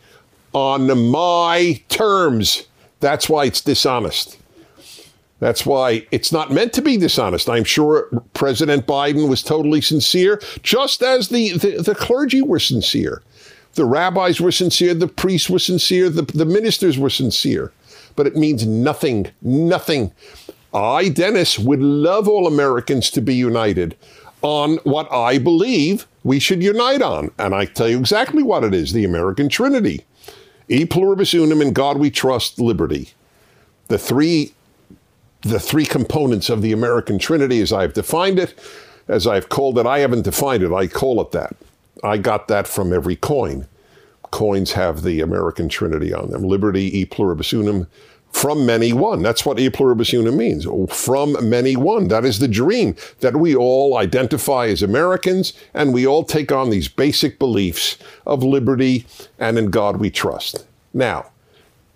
On 0.54 1.10
my 1.12 1.82
terms. 1.89 2.68
That's 3.00 3.30
why 3.30 3.46
it's 3.46 3.62
dishonest. 3.62 4.38
That's 5.39 5.65
why 5.65 6.08
it's 6.12 6.32
not 6.32 6.51
meant 6.51 6.72
to 6.74 6.82
be 6.82 6.98
dishonest. 6.98 7.50
I'm 7.50 7.65
sure 7.65 8.08
President 8.34 8.88
Biden 8.88 9.27
was 9.27 9.44
totally 9.44 9.82
sincere, 9.82 10.42
just 10.63 11.04
as 11.04 11.27
the, 11.27 11.58
the, 11.58 11.82
the 11.82 11.96
clergy 11.96 12.42
were 12.42 12.60
sincere. 12.60 13.22
The 13.75 13.86
rabbis 13.86 14.41
were 14.41 14.51
sincere, 14.51 14.94
the 14.94 15.08
priests 15.08 15.50
were 15.50 15.60
sincere, 15.60 16.10
the, 16.10 16.24
the 16.24 16.46
ministers 16.46 16.98
were 16.98 17.10
sincere. 17.10 17.72
But 18.15 18.27
it 18.27 18.36
means 18.36 18.65
nothing, 18.65 19.27
nothing. 19.41 20.13
I, 20.74 21.10
Dennis, 21.10 21.60
would 21.60 21.82
love 21.82 22.27
all 22.27 22.48
Americans 22.48 23.10
to 23.12 23.22
be 23.22 23.36
united 23.36 23.96
on 24.41 24.77
what 24.84 25.12
I 25.12 25.38
believe 25.38 26.08
we 26.24 26.39
should 26.39 26.63
unite 26.63 27.01
on. 27.01 27.32
And 27.38 27.53
I 27.53 27.65
tell 27.65 27.89
you 27.89 28.00
exactly 28.00 28.44
what 28.44 28.63
it 28.63 28.74
is 28.74 28.94
the 28.94 29.05
American 29.05 29.50
Trinity. 29.50 30.05
E 30.67 30.86
pluribus 30.86 31.34
unum, 31.34 31.62
in 31.62 31.74
God 31.74 31.98
we 31.98 32.10
trust, 32.10 32.60
liberty. 32.60 33.12
The 33.88 33.98
three, 33.98 34.53
the 35.41 35.60
three 35.60 35.86
components 35.86 36.50
of 36.50 36.62
the 36.62 36.72
American 36.72 37.20
Trinity, 37.20 37.62
as 37.62 37.72
I've 37.72 37.94
defined 37.94 38.39
it, 38.39 38.58
as 39.08 39.27
I've 39.27 39.50
called 39.50 39.77
it, 39.77 39.86
I 39.86 40.00
haven't 40.00 40.24
defined 40.24 40.63
it, 40.63 40.74
I 40.74 40.88
call 40.88 41.22
it 41.22 41.32
that. 41.32 41.55
I 42.04 42.18
got 42.18 42.48
that 42.48 42.68
from 42.68 42.94
every 42.94 43.16
coin. 43.16 43.68
Coins 44.32 44.74
have 44.74 45.04
the 45.04 45.22
American 45.22 45.70
Trinity 45.70 46.14
on 46.14 46.32
them 46.32 46.44
liberty, 46.44 47.00
e 47.00 47.06
pluribus 47.06 47.54
unum, 47.54 47.88
from 48.36 48.66
many 48.66 48.92
one. 48.92 49.22
That's 49.22 49.46
what 49.46 49.60
e 49.60 49.70
pluribus 49.70 50.14
unum 50.14 50.36
means. 50.36 50.68
From 50.90 51.50
many 51.50 51.78
one. 51.78 52.10
That 52.10 52.25
is 52.25 52.40
the 52.40 52.50
dream 52.50 52.96
that 53.22 53.38
we 53.38 53.56
all 53.56 53.98
identify 53.98 54.68
as 54.68 54.84
Americans 54.84 55.54
and 55.74 55.94
we 55.94 56.06
all 56.06 56.25
take 56.25 56.52
on 56.52 56.70
these 56.70 56.90
basic 56.90 57.40
beliefs 57.40 57.98
of 58.25 58.44
liberty 58.44 59.06
and 59.40 59.58
in 59.58 59.70
God 59.70 59.98
we 59.98 60.10
trust. 60.10 60.66
Now, 60.94 61.32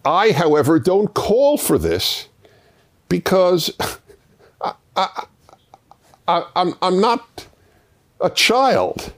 I, 0.05 0.31
however, 0.31 0.79
don't 0.79 1.13
call 1.13 1.57
for 1.57 1.77
this 1.77 2.29
because 3.09 3.71
I, 4.61 4.73
I, 4.95 5.25
I, 6.27 6.45
I'm, 6.55 6.73
I'm 6.81 7.01
not 7.01 7.47
a 8.21 8.29
child 8.29 9.11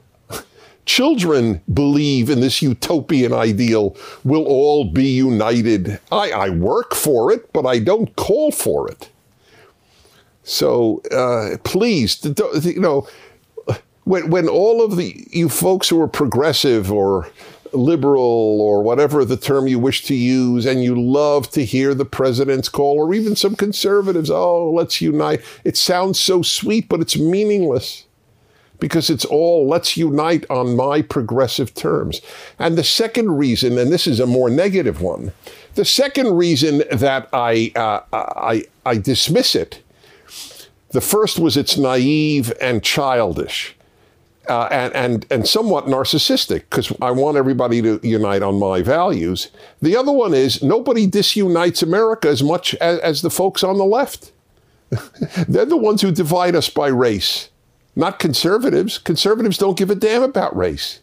children 0.84 1.60
believe 1.72 2.28
in 2.28 2.40
this 2.40 2.60
utopian 2.60 3.32
ideal 3.32 3.96
we'll 4.24 4.46
all 4.46 4.84
be 4.84 5.06
united. 5.06 6.00
I, 6.10 6.30
I 6.32 6.50
work 6.50 6.94
for 6.94 7.30
it, 7.32 7.52
but 7.52 7.66
I 7.66 7.78
don't 7.78 8.14
call 8.16 8.50
for 8.50 8.90
it. 8.90 9.08
So 10.44 11.02
uh, 11.12 11.56
please, 11.62 12.24
you 12.64 12.80
know, 12.80 13.06
when, 14.04 14.30
when 14.30 14.48
all 14.48 14.84
of 14.84 14.96
the 14.96 15.26
you 15.30 15.48
folks 15.48 15.88
who 15.88 16.00
are 16.00 16.08
progressive 16.08 16.90
or 16.90 17.28
liberal 17.72 18.60
or 18.60 18.82
whatever 18.82 19.24
the 19.24 19.36
term 19.36 19.66
you 19.66 19.78
wish 19.78 20.04
to 20.04 20.14
use, 20.14 20.66
and 20.66 20.82
you 20.82 21.00
love 21.00 21.48
to 21.50 21.64
hear 21.64 21.94
the 21.94 22.04
president's 22.04 22.68
call, 22.68 22.98
or 22.98 23.14
even 23.14 23.36
some 23.36 23.56
conservatives, 23.56 24.30
oh, 24.30 24.70
let's 24.70 25.00
unite. 25.00 25.40
It 25.64 25.76
sounds 25.76 26.18
so 26.18 26.42
sweet, 26.42 26.88
but 26.88 27.00
it's 27.00 27.16
meaningless 27.16 28.04
because 28.82 29.08
it's 29.08 29.24
all 29.24 29.68
let's 29.68 29.96
unite 29.96 30.44
on 30.50 30.74
my 30.74 31.00
progressive 31.02 31.72
terms. 31.72 32.20
And 32.58 32.76
the 32.76 32.82
second 32.82 33.38
reason, 33.38 33.78
and 33.78 33.92
this 33.92 34.08
is 34.08 34.18
a 34.18 34.26
more 34.26 34.50
negative 34.50 35.00
one, 35.00 35.30
the 35.76 35.84
second 35.84 36.36
reason 36.36 36.82
that 36.90 37.28
I, 37.32 37.70
uh, 37.76 38.00
I, 38.12 38.64
I 38.84 38.96
dismiss 38.96 39.54
it, 39.54 39.80
the 40.90 41.00
first 41.00 41.38
was 41.38 41.56
it's 41.56 41.78
naive 41.78 42.52
and 42.60 42.82
childish. 42.82 43.76
Uh, 44.48 44.66
and, 44.72 44.92
and, 44.96 45.26
and 45.30 45.46
somewhat 45.46 45.86
narcissistic 45.86 46.64
because 46.68 46.92
I 47.00 47.12
want 47.12 47.36
everybody 47.36 47.80
to 47.82 48.00
unite 48.02 48.42
on 48.42 48.58
my 48.58 48.82
values. 48.82 49.52
The 49.80 49.96
other 49.96 50.10
one 50.10 50.34
is 50.34 50.60
nobody 50.60 51.06
disunites 51.06 51.80
America 51.80 52.28
as 52.28 52.42
much 52.42 52.74
as, 52.74 52.98
as 52.98 53.22
the 53.22 53.30
folks 53.30 53.62
on 53.62 53.78
the 53.78 53.84
left. 53.84 54.32
They're 55.46 55.64
the 55.64 55.76
ones 55.76 56.02
who 56.02 56.10
divide 56.10 56.56
us 56.56 56.68
by 56.68 56.88
race 56.88 57.50
not 57.94 58.18
conservatives. 58.18 58.98
Conservatives 58.98 59.58
don't 59.58 59.76
give 59.76 59.90
a 59.90 59.94
damn 59.94 60.22
about 60.22 60.56
race. 60.56 61.00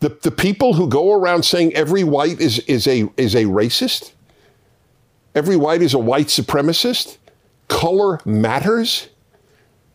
The, 0.00 0.10
the 0.22 0.30
people 0.30 0.74
who 0.74 0.88
go 0.88 1.12
around 1.12 1.44
saying 1.44 1.72
every 1.74 2.04
white 2.04 2.40
is, 2.40 2.58
is, 2.60 2.86
a, 2.86 3.08
is 3.16 3.34
a 3.34 3.44
racist, 3.44 4.12
every 5.34 5.56
white 5.56 5.80
is 5.80 5.94
a 5.94 5.98
white 5.98 6.26
supremacist, 6.26 7.16
color 7.68 8.20
matters, 8.26 9.08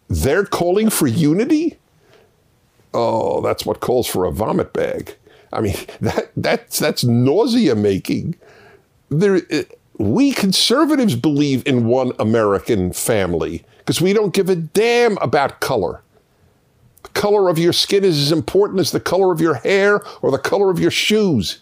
they're 0.07 0.45
calling 0.45 0.89
for 0.89 1.05
unity? 1.05 1.77
Oh, 2.93 3.41
that's 3.41 3.65
what 3.67 3.81
calls 3.81 4.07
for 4.07 4.25
a 4.25 4.31
vomit 4.31 4.73
bag. 4.73 5.15
I 5.53 5.61
mean, 5.61 5.75
that, 6.01 6.31
that's, 6.35 6.79
that's 6.79 7.03
nausea 7.03 7.75
making. 7.75 8.35
There, 9.09 9.41
uh, 9.51 9.63
we 9.99 10.31
conservatives 10.31 11.15
believe 11.15 11.61
in 11.67 11.85
one 11.85 12.13
American 12.17 12.93
family 12.93 13.63
because 13.89 14.03
we 14.03 14.13
don't 14.13 14.35
give 14.35 14.49
a 14.49 14.55
damn 14.55 15.17
about 15.17 15.61
color. 15.61 16.03
The 17.01 17.09
color 17.09 17.49
of 17.49 17.57
your 17.57 17.73
skin 17.73 18.03
is 18.03 18.19
as 18.19 18.31
important 18.31 18.79
as 18.79 18.91
the 18.91 18.99
color 18.99 19.31
of 19.31 19.41
your 19.41 19.55
hair 19.55 20.01
or 20.21 20.29
the 20.29 20.37
color 20.37 20.69
of 20.69 20.79
your 20.79 20.91
shoes. 20.91 21.61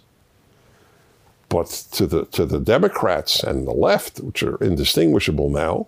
But 1.47 1.67
to 1.93 2.05
the 2.05 2.25
to 2.25 2.45
the 2.45 2.59
Democrats 2.59 3.41
and 3.43 3.65
the 3.65 3.71
left, 3.71 4.19
which 4.19 4.43
are 4.43 4.57
indistinguishable 4.57 5.49
now, 5.49 5.87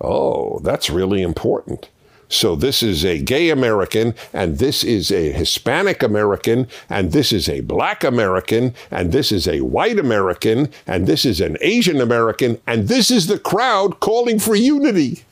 oh, 0.00 0.58
that's 0.64 0.90
really 0.90 1.22
important. 1.22 1.90
So 2.28 2.56
this 2.56 2.82
is 2.82 3.04
a 3.04 3.22
gay 3.22 3.48
American, 3.50 4.16
and 4.32 4.58
this 4.58 4.82
is 4.82 5.12
a 5.12 5.30
Hispanic 5.30 6.02
American, 6.02 6.66
and 6.90 7.12
this 7.12 7.32
is 7.32 7.48
a 7.48 7.60
black 7.60 8.02
American, 8.02 8.74
and 8.90 9.12
this 9.12 9.30
is 9.30 9.46
a 9.46 9.60
white 9.60 10.00
American, 10.00 10.72
and 10.88 11.06
this 11.06 11.24
is 11.24 11.40
an 11.40 11.56
Asian 11.60 12.00
American, 12.00 12.60
and 12.66 12.88
this 12.88 13.12
is 13.12 13.28
the 13.28 13.38
crowd 13.38 14.00
calling 14.00 14.40
for 14.40 14.56
unity. 14.56 15.22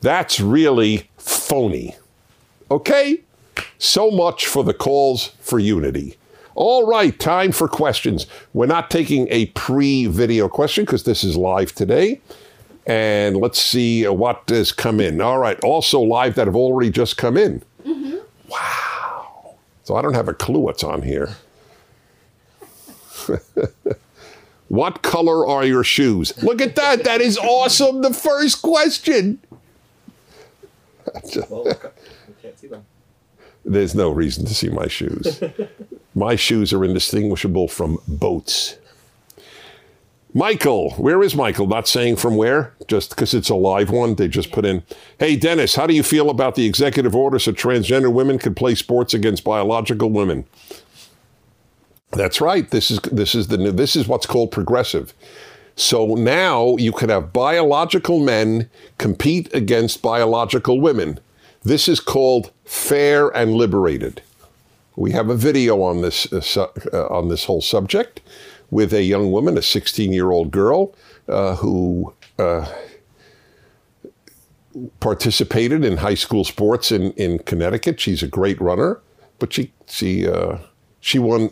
That's 0.00 0.40
really 0.40 1.10
phony. 1.16 1.96
Okay? 2.70 3.22
So 3.78 4.10
much 4.10 4.46
for 4.46 4.64
the 4.64 4.74
calls 4.74 5.28
for 5.40 5.58
unity. 5.58 6.16
All 6.54 6.86
right, 6.86 7.16
time 7.18 7.52
for 7.52 7.68
questions. 7.68 8.26
We're 8.52 8.66
not 8.66 8.90
taking 8.90 9.28
a 9.30 9.46
pre 9.46 10.06
video 10.06 10.48
question 10.48 10.84
because 10.84 11.04
this 11.04 11.22
is 11.22 11.36
live 11.36 11.72
today. 11.72 12.20
And 12.84 13.36
let's 13.36 13.60
see 13.60 14.08
what 14.08 14.42
has 14.48 14.72
come 14.72 14.98
in. 14.98 15.20
All 15.20 15.38
right, 15.38 15.62
also 15.62 16.00
live 16.00 16.34
that 16.34 16.46
have 16.46 16.56
already 16.56 16.90
just 16.90 17.16
come 17.16 17.36
in. 17.36 17.62
Mm-hmm. 17.84 18.16
Wow. 18.48 19.54
So 19.84 19.94
I 19.94 20.02
don't 20.02 20.14
have 20.14 20.28
a 20.28 20.34
clue 20.34 20.58
what's 20.58 20.82
on 20.82 21.02
here. 21.02 21.36
what 24.68 25.02
color 25.02 25.46
are 25.46 25.64
your 25.64 25.84
shoes? 25.84 26.42
Look 26.42 26.60
at 26.60 26.74
that. 26.76 27.04
That 27.04 27.20
is 27.20 27.38
awesome. 27.38 28.02
The 28.02 28.12
first 28.12 28.62
question. 28.62 29.38
Well, 31.48 31.64
can't 32.42 32.58
see 32.58 32.68
them. 32.68 32.84
There's 33.64 33.94
no 33.94 34.10
reason 34.10 34.44
to 34.46 34.54
see 34.54 34.68
my 34.68 34.86
shoes. 34.86 35.42
my 36.14 36.36
shoes 36.36 36.72
are 36.72 36.84
indistinguishable 36.84 37.68
from 37.68 37.98
boats. 38.06 38.76
Michael, 40.34 40.90
where 40.92 41.22
is 41.22 41.34
Michael? 41.34 41.66
Not 41.66 41.88
saying 41.88 42.16
from 42.16 42.36
where, 42.36 42.74
just 42.86 43.10
because 43.10 43.32
it's 43.34 43.48
a 43.48 43.54
live 43.54 43.90
one. 43.90 44.14
They 44.14 44.28
just 44.28 44.52
put 44.52 44.64
in, 44.64 44.82
hey, 45.18 45.36
Dennis, 45.36 45.74
how 45.74 45.86
do 45.86 45.94
you 45.94 46.02
feel 46.02 46.28
about 46.28 46.54
the 46.54 46.66
executive 46.66 47.16
order 47.16 47.38
so 47.38 47.52
transgender 47.52 48.12
women 48.12 48.38
could 48.38 48.56
play 48.56 48.74
sports 48.74 49.14
against 49.14 49.42
biological 49.42 50.10
women? 50.10 50.44
That's 52.10 52.40
right. 52.40 52.70
This 52.70 52.90
is 52.90 53.00
this 53.00 53.34
is 53.34 53.48
the 53.48 53.58
new, 53.58 53.72
this 53.72 53.96
is 53.96 54.08
what's 54.08 54.26
called 54.26 54.50
progressive. 54.50 55.12
So 55.78 56.16
now 56.16 56.74
you 56.76 56.90
can 56.90 57.08
have 57.08 57.32
biological 57.32 58.18
men 58.18 58.68
compete 58.98 59.48
against 59.54 60.02
biological 60.02 60.80
women. 60.80 61.20
This 61.62 61.88
is 61.88 62.00
called 62.00 62.50
fair 62.64 63.28
and 63.28 63.54
liberated. 63.54 64.20
We 64.96 65.12
have 65.12 65.30
a 65.30 65.36
video 65.36 65.80
on 65.82 66.02
this 66.02 66.32
uh, 66.32 66.40
su- 66.40 66.66
uh, 66.92 67.06
on 67.06 67.28
this 67.28 67.44
whole 67.44 67.60
subject 67.60 68.20
with 68.72 68.92
a 68.92 69.04
young 69.04 69.30
woman, 69.30 69.56
a 69.56 69.62
16 69.62 70.12
year 70.12 70.32
old 70.32 70.50
girl, 70.50 70.96
uh, 71.28 71.54
who 71.54 72.12
uh, 72.40 72.66
participated 74.98 75.84
in 75.84 75.98
high 75.98 76.14
school 76.14 76.42
sports 76.42 76.90
in, 76.90 77.12
in 77.12 77.38
Connecticut. 77.38 78.00
She's 78.00 78.24
a 78.24 78.28
great 78.28 78.60
runner, 78.60 79.00
but 79.38 79.52
she 79.52 79.72
she 79.86 80.26
uh, 80.26 80.58
she 80.98 81.20
won 81.20 81.50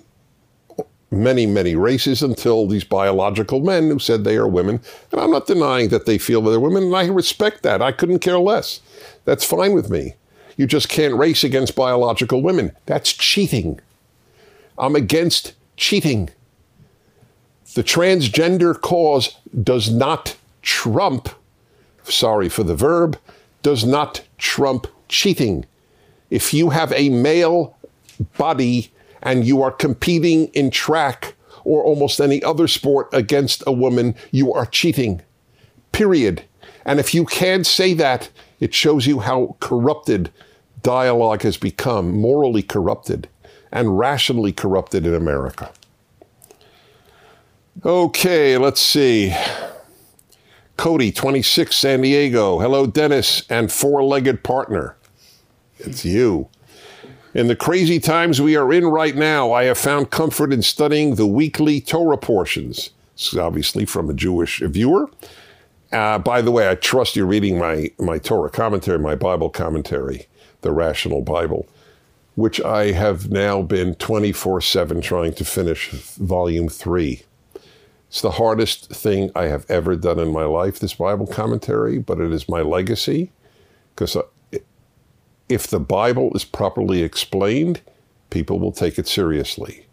many 1.10 1.46
many 1.46 1.76
races 1.76 2.22
until 2.22 2.66
these 2.66 2.84
biological 2.84 3.60
men 3.60 3.88
who 3.88 3.98
said 3.98 4.24
they 4.24 4.36
are 4.36 4.48
women. 4.48 4.80
And 5.12 5.20
I'm 5.20 5.30
not 5.30 5.46
denying 5.46 5.88
that 5.90 6.06
they 6.06 6.18
feel 6.18 6.42
they're 6.42 6.60
women, 6.60 6.84
and 6.84 6.96
I 6.96 7.06
respect 7.06 7.62
that. 7.62 7.80
I 7.82 7.92
couldn't 7.92 8.20
care 8.20 8.38
less. 8.38 8.80
That's 9.24 9.44
fine 9.44 9.72
with 9.72 9.90
me. 9.90 10.14
You 10.56 10.66
just 10.66 10.88
can't 10.88 11.14
race 11.14 11.44
against 11.44 11.76
biological 11.76 12.42
women. 12.42 12.72
That's 12.86 13.12
cheating. 13.12 13.80
I'm 14.78 14.96
against 14.96 15.54
cheating. 15.76 16.30
The 17.74 17.84
transgender 17.84 18.78
cause 18.80 19.36
does 19.62 19.90
not 19.90 20.36
trump, 20.62 21.28
sorry 22.04 22.48
for 22.48 22.62
the 22.62 22.74
verb, 22.74 23.18
does 23.62 23.84
not 23.84 24.22
trump 24.38 24.86
cheating. 25.08 25.66
If 26.30 26.54
you 26.54 26.70
have 26.70 26.92
a 26.92 27.10
male 27.10 27.76
body 28.38 28.90
and 29.26 29.44
you 29.44 29.60
are 29.60 29.72
competing 29.72 30.46
in 30.48 30.70
track 30.70 31.34
or 31.64 31.82
almost 31.82 32.20
any 32.20 32.40
other 32.44 32.68
sport 32.68 33.08
against 33.12 33.62
a 33.66 33.72
woman, 33.72 34.14
you 34.30 34.52
are 34.52 34.64
cheating. 34.64 35.20
Period. 35.90 36.44
And 36.84 37.00
if 37.00 37.12
you 37.12 37.24
can't 37.26 37.66
say 37.66 37.92
that, 37.94 38.30
it 38.60 38.72
shows 38.72 39.04
you 39.04 39.18
how 39.18 39.56
corrupted 39.58 40.30
dialogue 40.82 41.42
has 41.42 41.56
become, 41.56 42.12
morally 42.12 42.62
corrupted 42.62 43.28
and 43.72 43.98
rationally 43.98 44.52
corrupted 44.52 45.04
in 45.04 45.12
America. 45.12 45.72
Okay, 47.84 48.56
let's 48.56 48.80
see. 48.80 49.34
Cody, 50.76 51.10
26, 51.10 51.74
San 51.74 52.02
Diego. 52.02 52.60
Hello, 52.60 52.86
Dennis 52.86 53.42
and 53.50 53.72
four 53.72 54.04
legged 54.04 54.44
partner. 54.44 54.96
It's 55.80 56.04
you. 56.04 56.48
In 57.36 57.48
the 57.48 57.54
crazy 57.54 58.00
times 58.00 58.40
we 58.40 58.56
are 58.56 58.72
in 58.72 58.86
right 58.86 59.14
now, 59.14 59.52
I 59.52 59.64
have 59.64 59.76
found 59.76 60.10
comfort 60.10 60.54
in 60.54 60.62
studying 60.62 61.16
the 61.16 61.26
weekly 61.26 61.82
Torah 61.82 62.16
portions. 62.16 62.92
This 63.14 63.34
is 63.34 63.38
obviously 63.38 63.84
from 63.84 64.08
a 64.08 64.14
Jewish 64.14 64.60
viewer. 64.60 65.10
Uh, 65.92 66.18
by 66.18 66.40
the 66.40 66.50
way, 66.50 66.70
I 66.70 66.76
trust 66.76 67.14
you're 67.14 67.26
reading 67.26 67.58
my, 67.58 67.90
my 67.98 68.16
Torah 68.16 68.48
commentary, 68.48 68.98
my 68.98 69.16
Bible 69.16 69.50
commentary, 69.50 70.28
the 70.62 70.72
Rational 70.72 71.20
Bible, 71.20 71.68
which 72.36 72.58
I 72.62 72.92
have 72.92 73.30
now 73.30 73.60
been 73.60 73.96
24 73.96 74.62
7 74.62 75.02
trying 75.02 75.34
to 75.34 75.44
finish 75.44 75.90
volume 75.90 76.70
three. 76.70 77.24
It's 78.08 78.22
the 78.22 78.30
hardest 78.30 78.88
thing 78.88 79.30
I 79.36 79.48
have 79.48 79.66
ever 79.68 79.94
done 79.94 80.18
in 80.18 80.32
my 80.32 80.44
life, 80.44 80.78
this 80.78 80.94
Bible 80.94 81.26
commentary, 81.26 81.98
but 81.98 82.18
it 82.18 82.32
is 82.32 82.48
my 82.48 82.62
legacy 82.62 83.30
because 83.94 84.16
if 85.48 85.66
the 85.66 85.80
Bible 85.80 86.32
is 86.34 86.44
properly 86.44 87.02
explained, 87.02 87.80
people 88.30 88.58
will 88.58 88.72
take 88.72 88.98
it 88.98 89.06
seriously. 89.06 89.86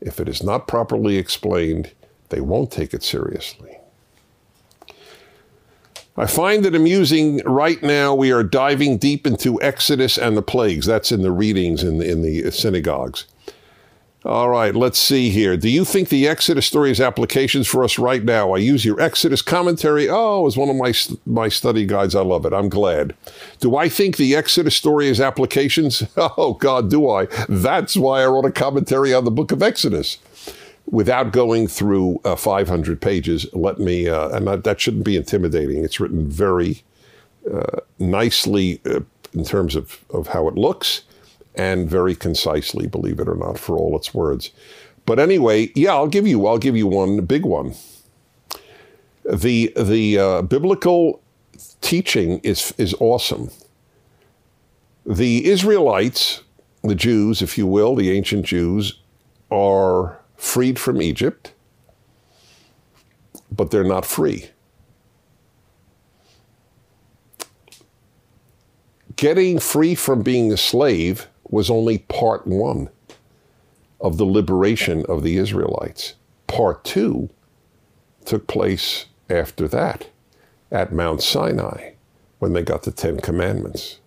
If 0.00 0.20
it 0.20 0.28
is 0.28 0.42
not 0.42 0.68
properly 0.68 1.16
explained, 1.16 1.92
they 2.30 2.40
won't 2.40 2.70
take 2.70 2.94
it 2.94 3.02
seriously. 3.02 3.76
I 6.16 6.26
find 6.26 6.66
it 6.66 6.74
amusing 6.74 7.40
right 7.44 7.82
now 7.82 8.14
we 8.14 8.30
are 8.30 8.42
diving 8.42 8.98
deep 8.98 9.26
into 9.26 9.60
Exodus 9.62 10.18
and 10.18 10.36
the 10.36 10.42
plagues. 10.42 10.86
That's 10.86 11.12
in 11.12 11.22
the 11.22 11.30
readings 11.30 11.82
in 11.82 11.98
the, 11.98 12.10
in 12.10 12.22
the 12.22 12.50
synagogues. 12.50 13.26
All 14.22 14.50
right, 14.50 14.74
let's 14.74 14.98
see 14.98 15.30
here. 15.30 15.56
Do 15.56 15.70
you 15.70 15.82
think 15.82 16.10
the 16.10 16.28
Exodus 16.28 16.66
story 16.66 16.90
has 16.90 17.00
applications 17.00 17.66
for 17.66 17.82
us 17.82 17.98
right 17.98 18.22
now? 18.22 18.52
I 18.52 18.58
use 18.58 18.84
your 18.84 19.00
Exodus 19.00 19.40
commentary. 19.40 20.10
Oh, 20.10 20.46
as 20.46 20.58
one 20.58 20.68
of 20.68 20.76
my 20.76 20.92
my 21.24 21.48
study 21.48 21.86
guides. 21.86 22.14
I 22.14 22.20
love 22.20 22.44
it. 22.44 22.52
I'm 22.52 22.68
glad. 22.68 23.14
Do 23.60 23.76
I 23.76 23.88
think 23.88 24.18
the 24.18 24.36
Exodus 24.36 24.76
story 24.76 25.08
has 25.08 25.20
applications? 25.20 26.02
Oh 26.36 26.54
God, 26.54 26.90
do 26.90 27.08
I? 27.08 27.26
That's 27.48 27.96
why 27.96 28.22
I 28.22 28.26
wrote 28.26 28.44
a 28.44 28.52
commentary 28.52 29.14
on 29.14 29.24
the 29.24 29.30
book 29.30 29.52
of 29.52 29.62
Exodus. 29.62 30.18
Without 30.86 31.32
going 31.32 31.66
through 31.66 32.20
uh, 32.24 32.36
500 32.36 33.00
pages, 33.00 33.46
let 33.52 33.78
me, 33.78 34.08
uh, 34.08 34.28
and 34.30 34.46
that, 34.46 34.64
that, 34.64 34.80
shouldn't 34.80 35.04
be 35.04 35.16
intimidating. 35.16 35.84
It's 35.84 35.98
written 35.98 36.28
very 36.28 36.82
uh, 37.52 37.80
nicely 37.98 38.80
uh, 38.86 39.00
in 39.32 39.44
terms 39.44 39.76
of, 39.76 40.04
of 40.10 40.28
how 40.28 40.46
it 40.48 40.54
looks 40.56 41.02
and 41.54 41.88
very 41.88 42.14
concisely, 42.14 42.86
believe 42.86 43.20
it 43.20 43.28
or 43.28 43.34
not, 43.34 43.58
for 43.58 43.76
all 43.76 43.96
its 43.96 44.14
words. 44.14 44.50
But 45.06 45.18
anyway, 45.18 45.72
yeah, 45.74 45.92
I'll 45.92 46.08
give 46.08 46.26
you 46.26 46.46
I'll 46.46 46.58
give 46.58 46.76
you 46.76 46.86
one 46.86 47.24
big 47.24 47.44
one. 47.44 47.74
The 49.24 49.72
the 49.76 50.18
uh, 50.18 50.42
biblical 50.42 51.20
teaching 51.80 52.40
is 52.42 52.72
is 52.78 52.94
awesome. 53.00 53.50
The 55.04 55.46
Israelites, 55.46 56.42
the 56.82 56.94
Jews, 56.94 57.42
if 57.42 57.58
you 57.58 57.66
will, 57.66 57.94
the 57.94 58.10
ancient 58.10 58.46
Jews, 58.46 59.00
are 59.50 60.20
freed 60.36 60.78
from 60.78 61.02
Egypt, 61.02 61.52
but 63.50 63.70
they're 63.70 63.84
not 63.84 64.06
free. 64.06 64.50
Getting 69.16 69.58
free 69.58 69.94
from 69.94 70.22
being 70.22 70.52
a 70.52 70.56
slave 70.56 71.26
was 71.50 71.68
only 71.68 71.98
part 71.98 72.46
one 72.46 72.88
of 74.00 74.16
the 74.16 74.24
liberation 74.24 75.04
of 75.06 75.22
the 75.22 75.36
Israelites. 75.36 76.14
Part 76.46 76.84
two 76.84 77.28
took 78.24 78.46
place 78.46 79.06
after 79.28 79.68
that 79.68 80.08
at 80.70 80.92
Mount 80.92 81.22
Sinai 81.22 81.92
when 82.38 82.52
they 82.52 82.62
got 82.62 82.82
the 82.82 82.90
Ten 82.90 83.20
Commandments. 83.20 83.98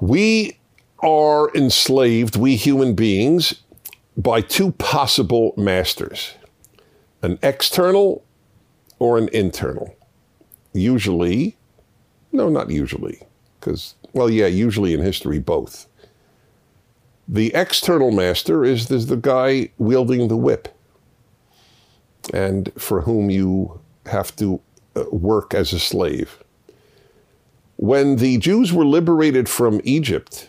We 0.00 0.58
are 1.00 1.50
enslaved, 1.54 2.36
we 2.36 2.56
human 2.56 2.94
beings, 2.94 3.62
by 4.16 4.40
two 4.40 4.72
possible 4.72 5.54
masters 5.56 6.34
an 7.22 7.38
external 7.42 8.24
or 8.98 9.16
an 9.16 9.28
internal. 9.32 9.94
Usually, 10.72 11.56
no, 12.32 12.48
not 12.48 12.68
usually, 12.70 13.20
because 13.58 13.94
well, 14.12 14.30
yeah, 14.30 14.46
usually 14.46 14.94
in 14.94 15.00
history, 15.00 15.38
both. 15.38 15.86
The 17.28 17.54
external 17.54 18.10
master 18.10 18.64
is, 18.64 18.88
the 18.88 19.16
guy 19.16 19.70
wielding 19.78 20.28
the 20.28 20.36
whip 20.36 20.68
and 22.32 22.72
for 22.76 23.02
whom 23.02 23.30
you 23.30 23.80
have 24.06 24.34
to 24.36 24.60
uh, 24.96 25.04
work 25.10 25.54
as 25.54 25.72
a 25.72 25.78
slave. 25.78 26.42
When 27.76 28.16
the 28.16 28.38
Jews 28.38 28.72
were 28.72 28.84
liberated 28.84 29.48
from 29.48 29.80
Egypt, 29.84 30.48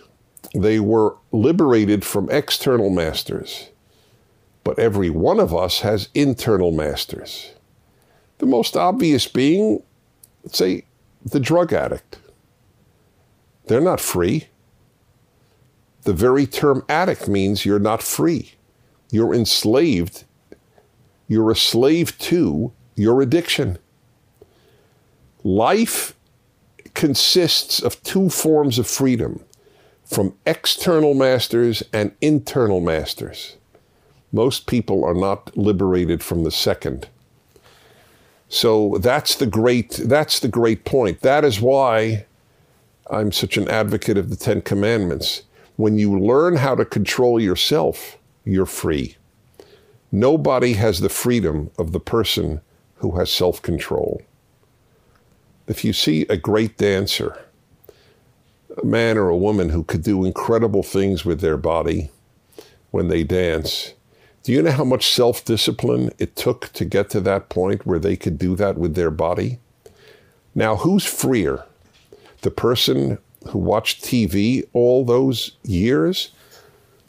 they 0.53 0.79
were 0.79 1.15
liberated 1.31 2.05
from 2.05 2.29
external 2.29 2.89
masters. 2.89 3.69
But 4.63 4.79
every 4.79 5.09
one 5.09 5.39
of 5.39 5.53
us 5.53 5.79
has 5.79 6.09
internal 6.13 6.71
masters. 6.71 7.51
The 8.37 8.45
most 8.45 8.77
obvious 8.77 9.27
being, 9.27 9.83
say, 10.47 10.85
the 11.25 11.39
drug 11.39 11.73
addict. 11.73 12.17
They're 13.65 13.81
not 13.81 13.99
free. 14.01 14.47
The 16.03 16.13
very 16.13 16.45
term 16.45 16.83
addict 16.89 17.27
means 17.27 17.65
you're 17.65 17.79
not 17.79 18.03
free. 18.03 18.53
You're 19.09 19.33
enslaved. 19.33 20.25
You're 21.27 21.51
a 21.51 21.55
slave 21.55 22.17
to 22.19 22.73
your 22.95 23.21
addiction. 23.21 23.77
Life 25.43 26.15
consists 26.93 27.81
of 27.81 28.01
two 28.03 28.29
forms 28.29 28.77
of 28.77 28.87
freedom 28.87 29.43
from 30.05 30.35
external 30.45 31.13
masters 31.13 31.83
and 31.91 32.13
internal 32.21 32.81
masters. 32.81 33.55
Most 34.31 34.67
people 34.67 35.03
are 35.05 35.13
not 35.13 35.55
liberated 35.55 36.23
from 36.23 36.43
the 36.43 36.51
second. 36.51 37.07
So 38.49 38.97
that's 38.99 39.35
the 39.35 39.47
great 39.47 39.91
that's 39.91 40.39
the 40.39 40.47
great 40.47 40.85
point. 40.85 41.21
That 41.21 41.43
is 41.43 41.59
why 41.59 42.25
I'm 43.13 43.31
such 43.31 43.57
an 43.57 43.69
advocate 43.69 44.17
of 44.17 44.29
the 44.29 44.35
Ten 44.35 44.61
Commandments. 44.61 45.43
When 45.75 45.97
you 45.97 46.19
learn 46.19 46.57
how 46.57 46.75
to 46.75 46.85
control 46.85 47.39
yourself, 47.39 48.17
you're 48.43 48.65
free. 48.65 49.17
Nobody 50.11 50.73
has 50.73 50.99
the 50.99 51.09
freedom 51.09 51.71
of 51.77 51.91
the 51.91 51.99
person 51.99 52.61
who 52.97 53.17
has 53.17 53.31
self 53.31 53.61
control. 53.61 54.21
If 55.67 55.85
you 55.85 55.93
see 55.93 56.23
a 56.23 56.37
great 56.37 56.77
dancer, 56.77 57.39
a 58.81 58.85
man 58.85 59.17
or 59.17 59.29
a 59.29 59.37
woman 59.37 59.69
who 59.69 59.83
could 59.83 60.03
do 60.03 60.25
incredible 60.25 60.83
things 60.83 61.23
with 61.23 61.39
their 61.39 61.57
body, 61.57 62.09
when 62.93 63.07
they 63.07 63.23
dance. 63.23 63.95
Do 64.43 64.51
you 64.51 64.61
know 64.61 64.71
how 64.71 64.83
much 64.83 65.09
self 65.09 65.43
discipline 65.43 66.11
it 66.19 66.35
took 66.35 66.71
to 66.73 66.85
get 66.85 67.09
to 67.09 67.21
that 67.21 67.49
point 67.49 67.87
where 67.87 67.97
they 67.97 68.15
could 68.15 68.37
do 68.37 68.55
that 68.57 68.77
with 68.77 68.93
their 68.93 69.09
body? 69.09 69.57
Now, 70.53 70.75
who's 70.75 71.03
freer? 71.03 71.65
The 72.43 72.51
person 72.51 73.17
who 73.49 73.59
watched 73.59 74.03
TV 74.03 74.65
all 74.73 75.03
those 75.03 75.51
years 75.63 76.29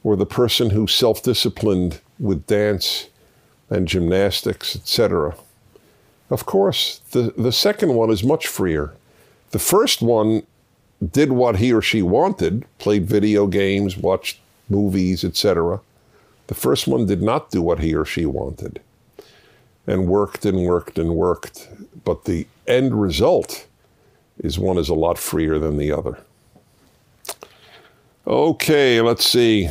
or 0.03 0.17
the 0.17 0.27
person 0.27 0.71
who 0.71 0.87
self 0.87 1.23
disciplined 1.23 2.01
with 2.19 2.47
dance 2.47 3.09
and 3.71 3.89
gymnastics, 3.89 4.77
etc.? 4.77 5.35
Of 6.31 6.47
course, 6.47 7.01
the, 7.11 7.35
the 7.37 7.53
second 7.53 7.95
one 7.95 8.11
is 8.11 8.25
much 8.25 8.47
freer. 8.47 8.95
The 9.51 9.59
first 9.59 10.03
one 10.03 10.45
did 11.13 11.33
what 11.33 11.57
he 11.57 11.73
or 11.73 11.83
she 11.83 12.03
wanted, 12.03 12.65
played 12.79 13.07
video 13.07 13.47
games, 13.47 13.97
watched 13.97 14.39
movies, 14.69 15.25
etc. 15.25 15.81
The 16.47 16.55
first 16.55 16.87
one 16.87 17.07
did 17.07 17.23
not 17.23 17.51
do 17.51 17.63
what 17.63 17.81
he 17.81 17.95
or 17.95 18.05
she 18.05 18.27
wanted 18.27 18.81
and 19.87 20.07
worked 20.07 20.45
and 20.45 20.65
worked 20.65 20.99
and 20.99 21.15
worked. 21.15 21.69
But 22.05 22.25
the 22.25 22.47
end 22.67 23.01
result 23.01 23.67
is 24.39 24.59
one 24.59 24.79
is 24.79 24.89
a 24.89 24.95
lot 24.95 25.19
freer 25.19 25.59
than 25.59 25.77
the 25.77 25.93
other. 25.93 26.19
Okay, 28.27 29.01
let's 29.01 29.29
see. 29.29 29.69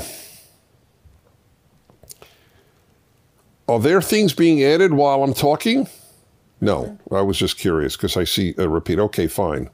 Are 3.67 3.80
there 3.80 4.02
things 4.02 4.34
being 4.34 4.63
added 4.63 4.93
while 4.93 5.23
I'm 5.23 5.34
talking? 5.34 5.88
No, 6.62 6.97
I 7.12 7.21
was 7.21 7.38
just 7.38 7.58
curious 7.58 7.95
because 7.95 8.15
I 8.15 8.23
see 8.23 8.54
a 8.58 8.69
repeat. 8.69 8.99
Okay, 8.99 9.28
fine. 9.28 9.69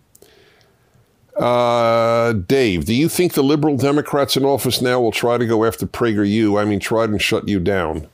Uh, 1.35 2.33
Dave, 2.33 2.85
do 2.85 2.93
you 2.93 3.07
think 3.07 3.33
the 3.33 3.43
liberal 3.43 3.77
Democrats 3.77 4.35
in 4.35 4.43
office 4.43 4.81
now 4.81 4.99
will 4.99 5.11
try 5.11 5.37
to 5.37 5.45
go 5.45 5.65
after 5.65 5.85
PragerU? 5.85 6.59
I 6.59 6.65
mean, 6.65 6.79
try 6.79 7.05
and 7.05 7.21
shut 7.21 7.47
you 7.47 7.59
down? 7.59 8.07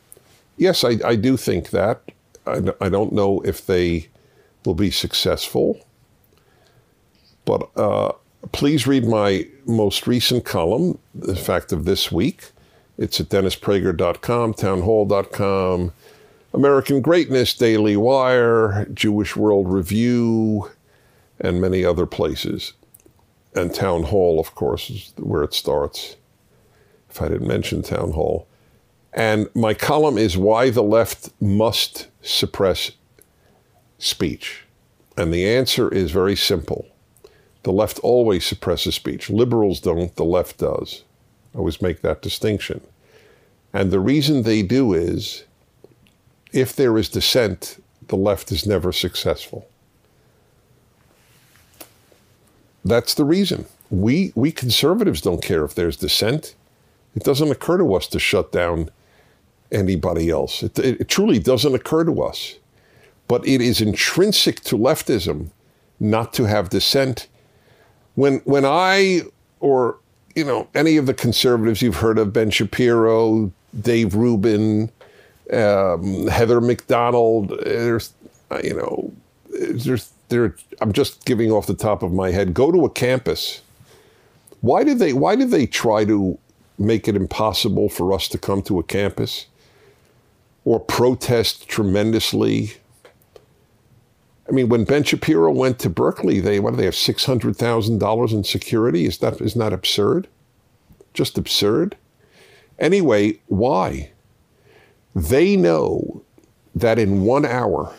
Yes, 0.58 0.84
I, 0.84 0.98
I 1.04 1.16
do 1.16 1.38
think 1.38 1.72
that. 1.72 2.02
I, 2.46 2.62
I 2.80 2.90
don't 2.90 3.14
know 3.14 3.42
if 3.42 3.66
they 3.66 4.10
will 4.66 4.76
be 4.76 4.92
successful. 4.92 5.85
But 7.45 7.69
uh, 7.75 8.12
please 8.51 8.88
read 8.88 9.05
my 9.05 9.47
most 9.65 10.08
recent 10.08 10.45
column, 10.45 10.97
the 11.13 11.36
fact 11.36 11.71
of 11.71 11.86
this 11.86 12.12
week. 12.12 12.51
It's 12.97 13.19
at 13.19 13.29
dennisprager.com, 13.29 14.53
townhall.com, 14.53 15.93
American 16.53 17.01
Greatness, 17.01 17.53
Daily 17.53 17.97
Wire, 17.97 18.88
Jewish 18.93 19.36
World 19.36 19.71
Review, 19.71 20.71
and 21.39 21.60
many 21.60 21.84
other 21.84 22.05
places. 22.05 22.73
And 23.53 23.73
Town 23.73 24.03
Hall, 24.03 24.39
of 24.39 24.55
course, 24.55 24.89
is 24.89 25.13
where 25.17 25.43
it 25.43 25.53
starts, 25.53 26.15
if 27.10 27.21
I 27.21 27.27
didn't 27.27 27.47
mention 27.47 27.81
Town 27.81 28.12
Hall. 28.12 28.47
And 29.13 29.49
my 29.55 29.73
column 29.73 30.17
is 30.17 30.38
Why 30.38 30.69
the 30.69 30.84
Left 30.84 31.29
Must 31.41 32.08
Suppress 32.21 32.91
Speech. 33.97 34.63
And 35.17 35.34
the 35.34 35.47
answer 35.47 35.93
is 35.93 36.12
very 36.12 36.36
simple. 36.36 36.86
The 37.65 37.71
left 37.71 37.97
always 38.04 38.45
suppresses 38.45 38.93
speech. 38.93 39.28
Liberals 39.32 39.80
don't, 39.80 40.15
the 40.17 40.23
left 40.23 40.60
does. 40.60 41.04
I 41.56 41.58
always 41.58 41.82
make 41.82 42.01
that 42.01 42.21
distinction. 42.21 42.80
And 43.73 43.89
the 43.89 43.99
reason 43.99 44.43
they 44.43 44.62
do 44.62 44.93
is 44.93 45.45
if 46.54 46.75
there 46.75 46.95
is 46.95 47.10
dissent, 47.10 47.84
the 48.08 48.17
left 48.17 48.51
is 48.51 48.67
never 48.67 48.91
successful. 48.91 49.67
That's 52.84 53.15
the 53.15 53.25
reason. 53.25 53.65
We, 53.89 54.32
we 54.36 54.51
conservatives 54.51 55.19
don't 55.19 55.41
care 55.41 55.65
if 55.65 55.73
there's 55.73 55.97
dissent. 55.97 56.54
It 57.15 57.23
doesn't 57.23 57.49
occur 57.49 57.80
to 57.80 57.95
us 57.95 58.06
to 58.10 58.19
shut 58.19 58.51
down 58.51 58.91
anybody 59.71 60.30
else. 60.30 60.62
It, 60.62 60.78
it, 60.78 61.01
it 61.01 61.10
truly 61.10 61.39
doesn't 61.39 61.73
occur 61.73 62.04
to 62.04 62.21
us. 62.21 62.58
But 63.28 63.47
it 63.47 63.60
is 63.60 63.82
intrinsic 63.82 64.60
to 64.65 64.78
leftism 64.78 65.47
not 65.99 66.32
to 66.34 66.43
have 66.43 66.69
dissent. 66.69 67.28
When, 68.15 68.39
when 68.39 68.65
I, 68.65 69.21
or 69.60 69.97
you 70.36 70.43
know, 70.43 70.67
any 70.75 70.97
of 70.97 71.06
the 71.06 71.13
conservatives 71.13 71.82
you've 71.82 71.97
heard 71.97 72.17
of, 72.17 72.34
Ben 72.34 72.49
Shapiro, 72.49 73.51
Dave 73.80 74.15
Rubin, 74.15 74.91
um, 75.51 76.28
Heather 76.28 76.60
Mac 76.60 76.88
Donald, 76.88 77.54
There's, 77.63 78.13
you 78.63 78.73
know, 78.73 79.12
there's 79.49 80.12
there. 80.30 80.56
I'm 80.82 80.91
just 80.91 81.25
giving 81.25 81.51
off 81.51 81.67
the 81.67 81.73
top 81.73 82.04
of 82.04 82.12
my 82.12 82.32
head. 82.32 82.54
Go 82.54 82.71
to 82.71 82.86
a 82.86 82.89
campus. 82.89 83.62
Why 84.62 84.84
did 84.84 84.99
they? 84.99 85.13
Why 85.13 85.36
did 85.36 85.51
they 85.51 85.65
try 85.65 86.06
to 86.06 86.38
make 86.78 87.08
it 87.08 87.15
impossible 87.15 87.89
for 87.89 88.12
us 88.12 88.28
to 88.30 88.38
come 88.38 88.62
to 88.63 88.80
a 88.80 88.84
campus 88.84 89.45
or 90.65 90.80
protest 90.80 91.67
tremendously? 91.67 92.73
I 94.47 94.51
mean, 94.51 94.69
when 94.69 94.84
Ben 94.84 95.03
Shapiro 95.03 95.51
went 95.51 95.79
to 95.79 95.89
Berkeley, 95.89 96.39
they 96.39 96.60
what 96.60 96.71
do 96.71 96.77
they 96.77 96.86
have 96.86 96.95
six 96.95 97.25
hundred 97.25 97.55
thousand 97.55 97.99
dollars 97.99 98.31
in 98.31 98.43
security? 98.43 99.05
Is 99.05 99.17
that 99.19 99.41
isn't 99.41 99.60
that 99.60 99.73
absurd? 99.73 100.27
Just 101.13 101.38
absurd. 101.38 101.97
Anyway, 102.77 103.39
why? 103.47 104.12
They 105.15 105.55
know 105.55 106.23
that 106.75 106.99
in 106.99 107.21
one 107.21 107.45
hour, 107.45 107.93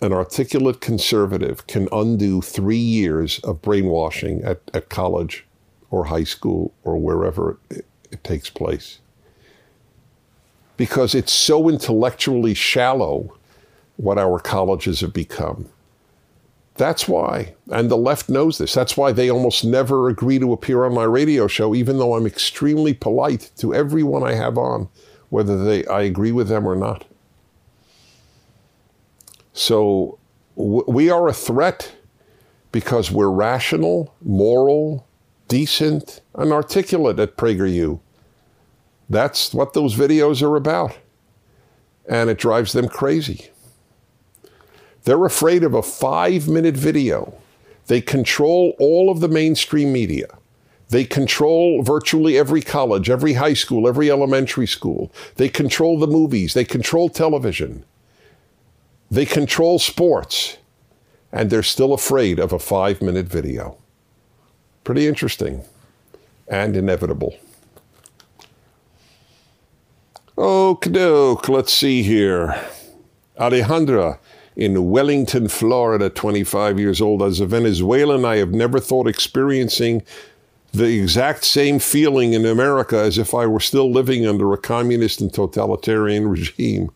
an 0.00 0.12
articulate 0.12 0.80
conservative 0.80 1.66
can 1.66 1.88
undo 1.92 2.40
three 2.40 2.76
years 2.76 3.38
of 3.40 3.60
brainwashing 3.60 4.42
at, 4.42 4.60
at 4.72 4.88
college 4.88 5.44
or 5.90 6.06
high 6.06 6.24
school 6.24 6.72
or 6.82 6.96
wherever 6.96 7.58
it, 7.70 7.86
it 8.10 8.24
takes 8.24 8.48
place. 8.48 9.00
Because 10.76 11.14
it's 11.14 11.32
so 11.32 11.68
intellectually 11.68 12.54
shallow 12.54 13.36
what 13.96 14.18
our 14.18 14.38
colleges 14.38 15.00
have 15.00 15.12
become. 15.12 15.68
That's 16.76 17.06
why. 17.06 17.54
And 17.70 17.90
the 17.90 17.96
left 17.96 18.28
knows 18.28 18.58
this. 18.58 18.74
That's 18.74 18.96
why 18.96 19.12
they 19.12 19.30
almost 19.30 19.64
never 19.64 20.08
agree 20.08 20.40
to 20.40 20.52
appear 20.52 20.84
on 20.84 20.94
my 20.94 21.04
radio 21.04 21.46
show, 21.46 21.74
even 21.74 21.98
though 21.98 22.14
I'm 22.14 22.26
extremely 22.26 22.92
polite 22.94 23.50
to 23.58 23.72
everyone 23.74 24.24
I 24.24 24.34
have 24.34 24.58
on, 24.58 24.88
whether 25.28 25.62
they, 25.62 25.86
I 25.86 26.02
agree 26.02 26.32
with 26.32 26.48
them 26.48 26.66
or 26.66 26.74
not. 26.74 27.04
So 29.52 30.18
w- 30.56 30.84
we 30.88 31.10
are 31.10 31.28
a 31.28 31.32
threat 31.32 31.94
because 32.72 33.12
we're 33.12 33.30
rational, 33.30 34.12
moral, 34.20 35.06
decent, 35.46 36.22
and 36.34 36.52
articulate 36.52 37.20
at 37.20 37.36
PragerU. 37.36 38.00
That's 39.08 39.54
what 39.54 39.74
those 39.74 39.94
videos 39.94 40.42
are 40.42 40.56
about. 40.56 40.98
And 42.08 42.28
it 42.30 42.38
drives 42.38 42.72
them 42.72 42.88
crazy. 42.88 43.50
They're 45.04 45.24
afraid 45.24 45.62
of 45.62 45.74
a 45.74 45.82
five 45.82 46.48
minute 46.48 46.76
video. 46.76 47.34
They 47.86 48.00
control 48.00 48.74
all 48.78 49.10
of 49.10 49.20
the 49.20 49.28
mainstream 49.28 49.92
media. 49.92 50.26
They 50.88 51.04
control 51.04 51.82
virtually 51.82 52.38
every 52.38 52.62
college, 52.62 53.10
every 53.10 53.34
high 53.34 53.54
school, 53.54 53.88
every 53.88 54.10
elementary 54.10 54.66
school. 54.66 55.12
They 55.36 55.48
control 55.48 55.98
the 55.98 56.06
movies. 56.06 56.54
They 56.54 56.64
control 56.64 57.08
television. 57.08 57.84
They 59.10 59.26
control 59.26 59.78
sports. 59.78 60.56
And 61.32 61.50
they're 61.50 61.62
still 61.62 61.92
afraid 61.92 62.38
of 62.38 62.52
a 62.52 62.58
five 62.58 63.02
minute 63.02 63.26
video. 63.26 63.76
Pretty 64.84 65.06
interesting 65.06 65.62
and 66.48 66.76
inevitable. 66.76 67.36
Okie 70.36 70.92
doke, 70.92 71.48
let's 71.48 71.72
see 71.72 72.02
here. 72.02 72.58
Alejandra 73.38 74.18
in 74.56 74.90
Wellington, 74.90 75.48
Florida, 75.48 76.08
25 76.08 76.78
years 76.78 77.00
old. 77.00 77.22
As 77.22 77.40
a 77.40 77.46
Venezuelan, 77.46 78.24
I 78.24 78.36
have 78.36 78.52
never 78.52 78.78
thought 78.78 79.08
experiencing 79.08 80.02
the 80.72 81.00
exact 81.00 81.44
same 81.44 81.78
feeling 81.78 82.32
in 82.32 82.44
America 82.44 82.98
as 82.98 83.16
if 83.16 83.32
I 83.34 83.46
were 83.46 83.60
still 83.60 83.90
living 83.90 84.26
under 84.26 84.52
a 84.52 84.58
communist 84.58 85.20
and 85.20 85.32
totalitarian 85.32 86.28
regime. 86.28 86.90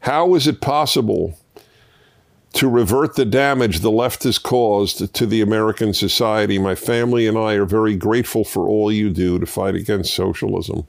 How 0.00 0.34
is 0.34 0.46
it 0.46 0.60
possible 0.60 1.38
to 2.54 2.68
revert 2.68 3.16
the 3.16 3.24
damage 3.24 3.80
the 3.80 3.90
left 3.90 4.24
has 4.24 4.38
caused 4.38 5.12
to 5.14 5.26
the 5.26 5.40
American 5.40 5.94
society? 5.94 6.58
My 6.58 6.74
family 6.74 7.26
and 7.26 7.38
I 7.38 7.54
are 7.54 7.64
very 7.64 7.96
grateful 7.96 8.44
for 8.44 8.68
all 8.68 8.90
you 8.90 9.10
do 9.10 9.38
to 9.38 9.46
fight 9.46 9.74
against 9.74 10.14
socialism. 10.14 10.86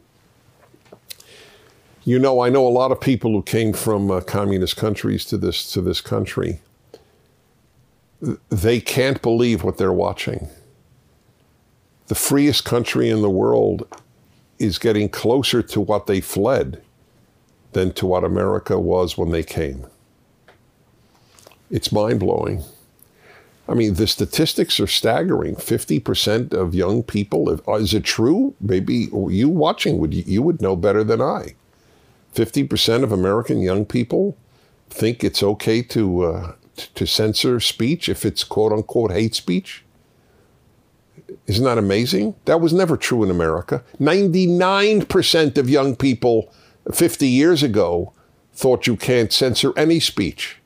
You 2.07 2.19
know, 2.19 2.39
I 2.39 2.47
know 2.47 2.65
a 2.65 2.69
lot 2.69 2.93
of 2.93 3.01
people 3.01 3.31
who 3.31 3.43
came 3.43 3.73
from 3.73 4.09
uh, 4.09 4.21
communist 4.21 4.77
countries 4.77 5.25
to 5.25 5.37
this 5.37 5.69
to 5.73 5.81
this 5.81 5.99
country. 5.99 6.61
They 8.47 8.79
can't 8.79 9.21
believe 9.21 9.61
what 9.61 9.77
they're 9.77 9.91
watching. 9.91 10.47
The 12.05 12.15
freest 12.15 12.63
country 12.63 13.09
in 13.09 13.21
the 13.21 13.29
world 13.29 13.93
is 14.57 14.79
getting 14.79 15.09
closer 15.09 15.61
to 15.63 15.81
what 15.81 16.07
they 16.07 16.21
fled 16.21 16.81
than 17.73 17.91
to 17.95 18.05
what 18.05 18.23
America 18.23 18.79
was 18.79 19.17
when 19.17 19.31
they 19.31 19.43
came. 19.43 19.85
It's 21.69 21.91
mind 21.91 22.21
blowing. 22.21 22.63
I 23.67 23.73
mean, 23.73 23.95
the 23.95 24.07
statistics 24.07 24.79
are 24.79 24.87
staggering. 24.87 25.57
50% 25.57 26.53
of 26.53 26.73
young 26.73 27.03
people, 27.03 27.59
is 27.75 27.93
it 27.93 28.05
true? 28.05 28.55
Maybe 28.61 29.09
you 29.11 29.49
watching, 29.49 29.97
would 29.97 30.13
you 30.13 30.41
would 30.41 30.61
know 30.61 30.77
better 30.77 31.03
than 31.03 31.21
I. 31.21 31.55
50% 32.37 33.03
of 33.03 33.11
American 33.11 33.61
young 33.61 33.83
people 33.83 34.37
think 34.89 35.23
it's 35.23 35.41
okay 35.41 35.81
to, 35.81 36.23
uh, 36.23 36.53
to 36.93 37.07
censor 37.07 37.59
speech 37.59 38.07
if 38.07 38.25
it's 38.25 38.43
quote 38.43 38.71
unquote 38.71 39.11
hate 39.11 39.33
speech. 39.33 39.83
Isn't 41.47 41.65
that 41.65 41.79
amazing? 41.79 42.35
That 42.45 42.61
was 42.61 42.73
never 42.73 42.95
true 42.95 43.23
in 43.23 43.31
America. 43.31 43.83
99% 43.99 45.57
of 45.57 45.67
young 45.67 45.95
people 45.95 46.53
50 46.93 47.27
years 47.27 47.63
ago 47.63 48.13
thought 48.53 48.85
you 48.85 48.95
can't 48.95 49.33
censor 49.33 49.73
any 49.75 49.99
speech. 49.99 50.57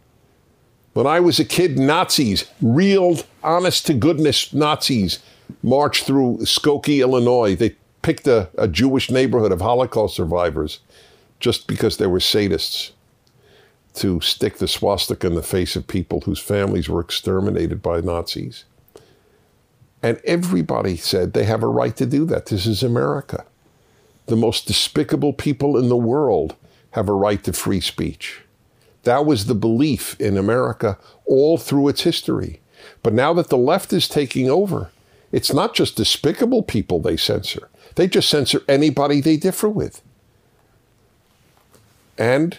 When 0.91 1.07
I 1.07 1.21
was 1.21 1.39
a 1.39 1.45
kid, 1.45 1.79
Nazis, 1.79 2.51
real 2.61 3.19
honest 3.43 3.85
to 3.85 3.93
goodness 3.93 4.53
Nazis, 4.53 5.19
marched 5.63 6.03
through 6.03 6.39
Skokie, 6.39 6.99
Illinois. 6.99 7.55
They 7.55 7.77
picked 8.01 8.27
a, 8.27 8.49
a 8.57 8.67
Jewish 8.67 9.09
neighborhood 9.09 9.53
of 9.53 9.61
Holocaust 9.61 10.17
survivors 10.17 10.79
just 11.41 11.67
because 11.67 11.97
they 11.97 12.07
were 12.07 12.19
sadists 12.19 12.91
to 13.95 14.21
stick 14.21 14.57
the 14.57 14.67
swastika 14.67 15.27
in 15.27 15.35
the 15.35 15.43
face 15.43 15.75
of 15.75 15.87
people 15.87 16.21
whose 16.21 16.39
families 16.39 16.87
were 16.87 17.01
exterminated 17.01 17.81
by 17.81 17.99
Nazis. 17.99 18.63
And 20.01 20.21
everybody 20.23 20.95
said 20.95 21.33
they 21.33 21.43
have 21.43 21.61
a 21.61 21.67
right 21.67 21.95
to 21.97 22.05
do 22.05 22.25
that. 22.25 22.45
This 22.45 22.65
is 22.65 22.83
America. 22.83 23.45
The 24.27 24.37
most 24.37 24.65
despicable 24.65 25.33
people 25.33 25.77
in 25.77 25.89
the 25.89 25.97
world 25.97 26.55
have 26.91 27.09
a 27.09 27.13
right 27.13 27.43
to 27.43 27.53
free 27.53 27.81
speech. 27.81 28.41
That 29.03 29.25
was 29.25 29.45
the 29.45 29.55
belief 29.55 30.19
in 30.19 30.37
America 30.37 30.97
all 31.25 31.57
through 31.57 31.89
its 31.89 32.03
history. 32.03 32.61
But 33.03 33.13
now 33.13 33.33
that 33.33 33.49
the 33.49 33.57
left 33.57 33.93
is 33.93 34.07
taking 34.07 34.49
over, 34.49 34.91
it's 35.31 35.53
not 35.53 35.73
just 35.73 35.95
despicable 35.95 36.63
people 36.63 36.99
they 36.99 37.17
censor, 37.17 37.69
they 37.95 38.07
just 38.07 38.29
censor 38.29 38.61
anybody 38.67 39.21
they 39.21 39.37
differ 39.37 39.69
with. 39.69 40.01
And 42.17 42.57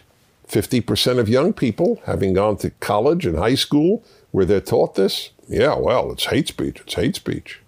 50% 0.49 1.19
of 1.19 1.29
young 1.29 1.53
people, 1.53 2.01
having 2.05 2.35
gone 2.35 2.57
to 2.59 2.71
college 2.71 3.27
and 3.27 3.39
high 3.39 3.55
school 3.55 4.05
where 4.31 4.45
they're 4.45 4.61
taught 4.61 4.95
this, 4.95 5.31
yeah, 5.49 5.75
well, 5.75 6.11
it's 6.13 6.27
hate 6.27 6.49
speech. 6.49 6.81
It's 6.81 6.95
hate 6.95 7.17
speech. 7.17 7.61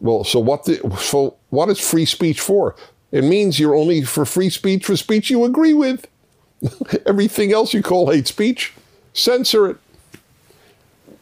Well, 0.00 0.24
so 0.24 0.38
what? 0.38 0.64
The, 0.64 0.80
so 0.98 1.36
what 1.50 1.70
is 1.70 1.80
free 1.80 2.04
speech 2.04 2.40
for? 2.40 2.76
It 3.10 3.24
means 3.24 3.58
you're 3.58 3.74
only 3.74 4.02
for 4.02 4.24
free 4.24 4.50
speech 4.50 4.84
for 4.84 4.96
speech 4.96 5.30
you 5.30 5.44
agree 5.44 5.72
with. 5.72 6.06
Everything 7.06 7.52
else 7.52 7.72
you 7.72 7.82
call 7.82 8.10
hate 8.10 8.26
speech, 8.26 8.74
censor 9.12 9.68
it. 9.68 9.76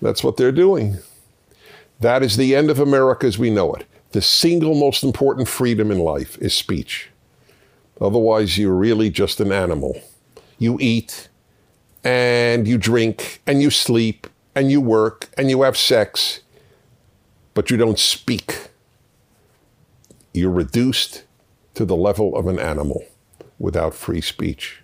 That's 0.01 0.25
what 0.25 0.37
they're 0.37 0.53
doing. 0.53 0.99
That 2.01 2.25
is 2.25 2.37
the 2.37 2.57
end 2.57 2.71
of 2.71 2.81
America 2.81 3.27
as 3.27 3.39
we 3.39 3.51
know 3.51 3.73
it. 3.75 3.87
The 4.11 4.23
single 4.23 4.75
most 4.75 5.05
important 5.05 5.47
freedom 5.47 5.93
in 5.93 6.01
life 6.01 6.37
is 6.39 6.53
speech. 6.53 7.09
Otherwise, 8.03 8.59
you're 8.59 8.75
really 8.75 9.11
just 9.11 9.39
an 9.39 9.53
animal. 9.53 10.01
You 10.59 10.77
eat 10.81 11.29
and 12.03 12.67
you 12.67 12.77
drink 12.77 13.41
and 13.47 13.63
you 13.63 13.71
sleep 13.71 14.27
and 14.57 14.73
you 14.73 14.81
work 14.81 15.31
and 15.39 15.49
you 15.49 15.63
have 15.63 15.77
sex, 15.77 16.41
but 17.55 17.71
you 17.71 17.77
don't 17.77 18.01
speak. 18.01 18.71
You're 20.35 20.51
reduced 20.51 21.23
to 21.75 21.85
the 21.85 21.95
level 21.97 22.37
of 22.37 22.49
an 22.49 22.59
animal 22.59 23.05
without 23.61 23.95
free 23.95 24.21
speech. 24.21 24.83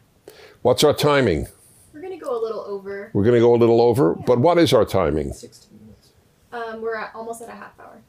What's 0.63 0.85
our 0.85 0.95
timing? 0.95 1.49
We're 1.93 2.01
going 2.01 2.17
to 2.17 2.25
go 2.25 2.41
a 2.41 2.41
little 2.41 2.61
over. 2.61 3.11
We're 3.13 3.25
going 3.25 3.35
to 3.35 3.41
go 3.41 3.53
a 3.53 3.57
little 3.57 3.81
over, 3.81 4.15
yeah. 4.17 4.25
but 4.27 4.39
what 4.39 4.59
is 4.59 4.73
our 4.73 4.85
timing? 4.85 5.33
16 5.33 5.79
minutes. 5.81 6.11
Um, 6.53 6.81
we're 6.81 6.95
at, 6.95 7.13
almost 7.17 7.43
at 7.43 7.49
a 7.49 7.53
half 7.53 7.79
hour. 7.81 8.01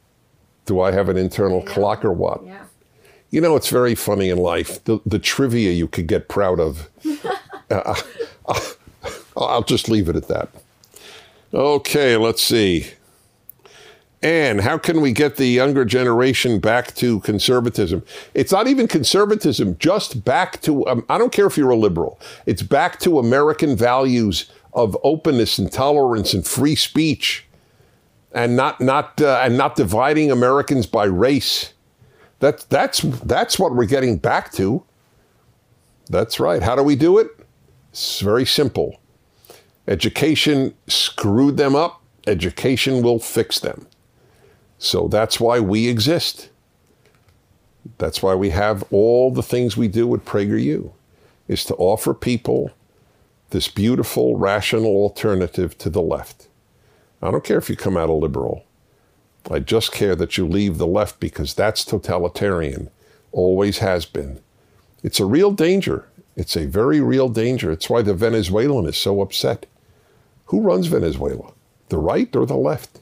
Do 0.66 0.82
I 0.82 0.92
have 0.92 1.10
an 1.10 1.18
internal 1.18 1.64
clock 1.64 2.06
or 2.06 2.14
what? 2.14 2.46
Yeah. 2.46 2.66
You 3.32 3.42
know, 3.42 3.56
it's 3.56 3.70
very 3.70 3.96
funny 3.96 4.30
in 4.30 4.38
life, 4.38 4.84
the, 4.86 5.00
the 5.06 5.20
trivia 5.20 5.72
you 5.72 5.88
could 5.88 6.08
get 6.08 6.30
proud 6.30 6.60
of. 6.60 6.90
uh, 7.70 7.96
I'll 9.38 9.64
just 9.64 9.88
leave 9.88 10.10
it 10.10 10.16
at 10.16 10.28
that. 10.28 10.50
Okay, 11.54 12.18
let's 12.18 12.42
see. 12.42 12.88
And 14.22 14.60
how 14.60 14.78
can 14.78 15.00
we 15.00 15.14
get 15.14 15.38
the 15.38 15.48
younger 15.48 15.86
generation 15.86 16.60
back 16.60 16.94
to 16.96 17.22
conservatism? 17.22 18.04
It's 18.34 18.52
not 18.52 18.68
even 18.68 18.88
conservatism, 18.88 19.78
just 19.80 20.26
back 20.26 20.62
to, 20.62 20.86
um, 20.88 21.06
I 21.08 21.18
don't 21.18 21.32
care 21.32 21.46
if 21.46 21.58
you're 21.58 21.70
a 21.70 21.78
liberal, 21.78 22.20
it's 22.46 22.62
back 22.62 23.00
to 23.02 23.20
American 23.20 23.78
values 23.78 24.52
of 24.74 24.98
openness 25.04 25.58
and 25.58 25.72
tolerance 25.72 26.34
and 26.34 26.46
free 26.46 26.76
speech 26.76 27.46
and 28.34 28.56
not, 28.56 28.82
not, 28.82 29.22
uh, 29.22 29.40
and 29.42 29.58
not 29.58 29.76
dividing 29.76 30.32
Americans 30.32 30.86
by 30.86 31.06
race. 31.06 31.74
That, 32.40 32.66
that's, 32.70 33.02
that's 33.02 33.60
what 33.60 33.76
we're 33.76 33.86
getting 33.86 34.18
back 34.18 34.52
to. 34.54 34.84
That's 36.10 36.40
right. 36.40 36.64
How 36.64 36.76
do 36.76 36.84
we 36.84 36.96
do 36.96 37.18
it? 37.18 37.28
It's 37.92 38.22
very 38.22 38.46
simple. 38.46 39.00
Education 39.88 40.74
screwed 40.88 41.58
them 41.58 41.76
up. 41.76 42.02
Education 42.28 43.02
will 43.02 43.20
fix 43.20 43.60
them. 43.60 43.88
So 44.78 45.08
that's 45.08 45.40
why 45.40 45.60
we 45.60 45.88
exist. 45.88 46.50
That's 47.98 48.22
why 48.22 48.36
we 48.36 48.52
have 48.52 48.84
all 48.92 49.32
the 49.32 49.44
things 49.44 49.76
we 49.76 49.88
do 49.88 50.14
at 50.14 50.26
PragerU, 50.26 50.92
is 51.48 51.66
to 51.66 51.76
offer 51.76 52.14
people 52.14 52.72
this 53.50 53.68
beautiful, 53.68 54.36
rational 54.38 54.96
alternative 54.96 55.78
to 55.80 55.90
the 55.90 56.02
left. 56.02 56.48
I 57.22 57.32
don't 57.32 57.44
care 57.44 57.58
if 57.58 57.70
you 57.70 57.76
come 57.76 57.98
out 57.98 58.10
a 58.10 58.14
liberal. 58.14 58.64
I 59.50 59.60
just 59.60 59.92
care 59.92 60.16
that 60.16 60.38
you 60.38 60.48
leave 60.48 60.78
the 60.78 60.88
left 60.88 61.20
because 61.20 61.54
that's 61.54 61.84
totalitarian, 61.84 62.90
always 63.32 63.80
has 63.80 64.06
been. 64.06 64.40
It's 65.04 65.20
a 65.20 65.26
real 65.26 65.52
danger. 65.52 66.08
It's 66.36 66.56
a 66.56 66.68
very 66.68 67.02
real 67.02 67.30
danger. 67.30 67.72
It's 67.72 67.90
why 67.90 68.02
the 68.02 68.14
Venezuelan 68.14 68.86
is 68.86 68.98
so 68.98 69.22
upset. 69.22 69.66
Who 70.46 70.62
runs 70.62 70.88
Venezuela? 70.88 71.54
The 71.90 71.98
right 71.98 72.34
or 72.36 72.46
the 72.46 72.56
left? 72.56 73.00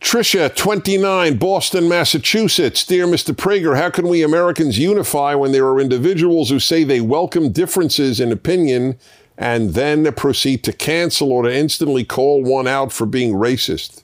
Tricia, 0.00 0.54
29, 0.54 1.36
Boston, 1.36 1.88
Massachusetts. 1.88 2.86
Dear 2.86 3.06
Mr. 3.06 3.34
Prager, 3.34 3.76
how 3.76 3.90
can 3.90 4.08
we 4.08 4.22
Americans 4.22 4.78
unify 4.78 5.34
when 5.34 5.52
there 5.52 5.66
are 5.66 5.78
individuals 5.78 6.48
who 6.48 6.58
say 6.58 6.82
they 6.82 7.02
welcome 7.02 7.52
differences 7.52 8.18
in 8.18 8.32
opinion 8.32 8.98
and 9.38 9.74
then 9.74 10.12
proceed 10.12 10.64
to 10.64 10.72
cancel 10.72 11.32
or 11.32 11.44
to 11.44 11.54
instantly 11.54 12.04
call 12.04 12.42
one 12.42 12.66
out 12.66 12.92
for 12.92 13.06
being 13.06 13.32
racist? 13.32 14.02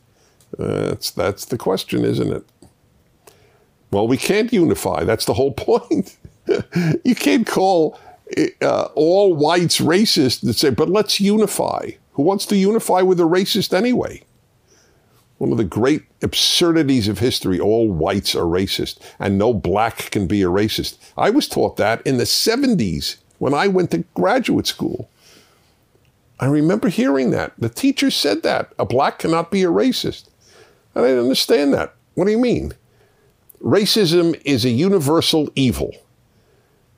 Uh, 0.59 0.91
that's, 0.91 1.11
that's 1.11 1.45
the 1.47 1.59
question, 1.59 2.05
isn't 2.05 2.33
it? 2.33 2.45
Well, 3.91 4.07
we 4.07 4.17
can't 4.17 4.53
unify. 4.53 5.03
That's 5.05 5.25
the 5.25 5.35
whole 5.35 5.53
point. 5.57 6.17
you 7.05 7.15
can't 7.17 7.47
call 7.47 7.99
uh, 8.63 8.89
all 8.95 9.35
whites 9.35 9.81
racist 9.81 10.45
and 10.45 10.55
say, 10.55 10.71
but 10.71 10.89
let's 10.89 11.21
unify. 11.21 11.91
Who 12.13 12.23
wants 12.23 12.47
to 12.47 12.57
unify 12.57 13.03
with 13.03 13.19
a 13.19 13.25
racist 13.25 13.75
anyway? 13.75 14.23
One 15.39 15.51
of 15.51 15.59
the 15.59 15.65
great 15.65 16.03
absurdities 16.23 17.09
of 17.09 17.19
history 17.19 17.59
all 17.59 17.91
whites 17.91 18.37
are 18.37 18.45
racist 18.45 18.99
and 19.19 19.37
no 19.37 19.53
black 19.53 20.11
can 20.13 20.29
be 20.29 20.43
a 20.43 20.47
racist. 20.47 20.97
I 21.17 21.31
was 21.31 21.49
taught 21.49 21.77
that 21.77 22.07
in 22.07 22.19
the 22.19 22.25
70s 22.25 23.17
when 23.39 23.53
I 23.53 23.67
went 23.67 23.91
to 23.91 23.99
graduate 24.15 24.69
school. 24.69 25.11
I 26.41 26.47
remember 26.47 26.89
hearing 26.89 27.31
that. 27.31 27.53
The 27.59 27.69
teacher 27.69 28.11
said 28.11 28.43
that. 28.43 28.73
A 28.79 28.85
black 28.85 29.21
cannot 29.21 29.51
be 29.51 29.63
a 29.63 29.69
racist. 29.69 30.29
And 30.95 31.05
I 31.05 31.09
didn't 31.09 31.25
understand 31.25 31.73
that. 31.75 31.95
What 32.15 32.27
do 32.27 32.31
you 32.31 32.39
mean? 32.39 32.73
Racism 33.63 34.41
is 34.45 34.65
a 34.65 34.71
universal 34.71 35.49
evil. 35.55 35.93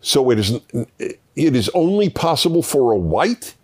So 0.00 0.30
it 0.30 0.38
is, 0.38 0.60
it 0.98 1.20
is 1.56 1.68
only 1.74 2.08
possible 2.08 2.62
for 2.62 2.92
a 2.92 2.98
white 2.98 3.54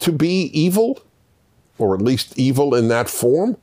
to 0.00 0.12
be 0.12 0.44
evil, 0.52 1.02
or 1.78 1.94
at 1.94 2.02
least 2.02 2.38
evil 2.38 2.74
in 2.74 2.88
that 2.88 3.08
form. 3.08 3.56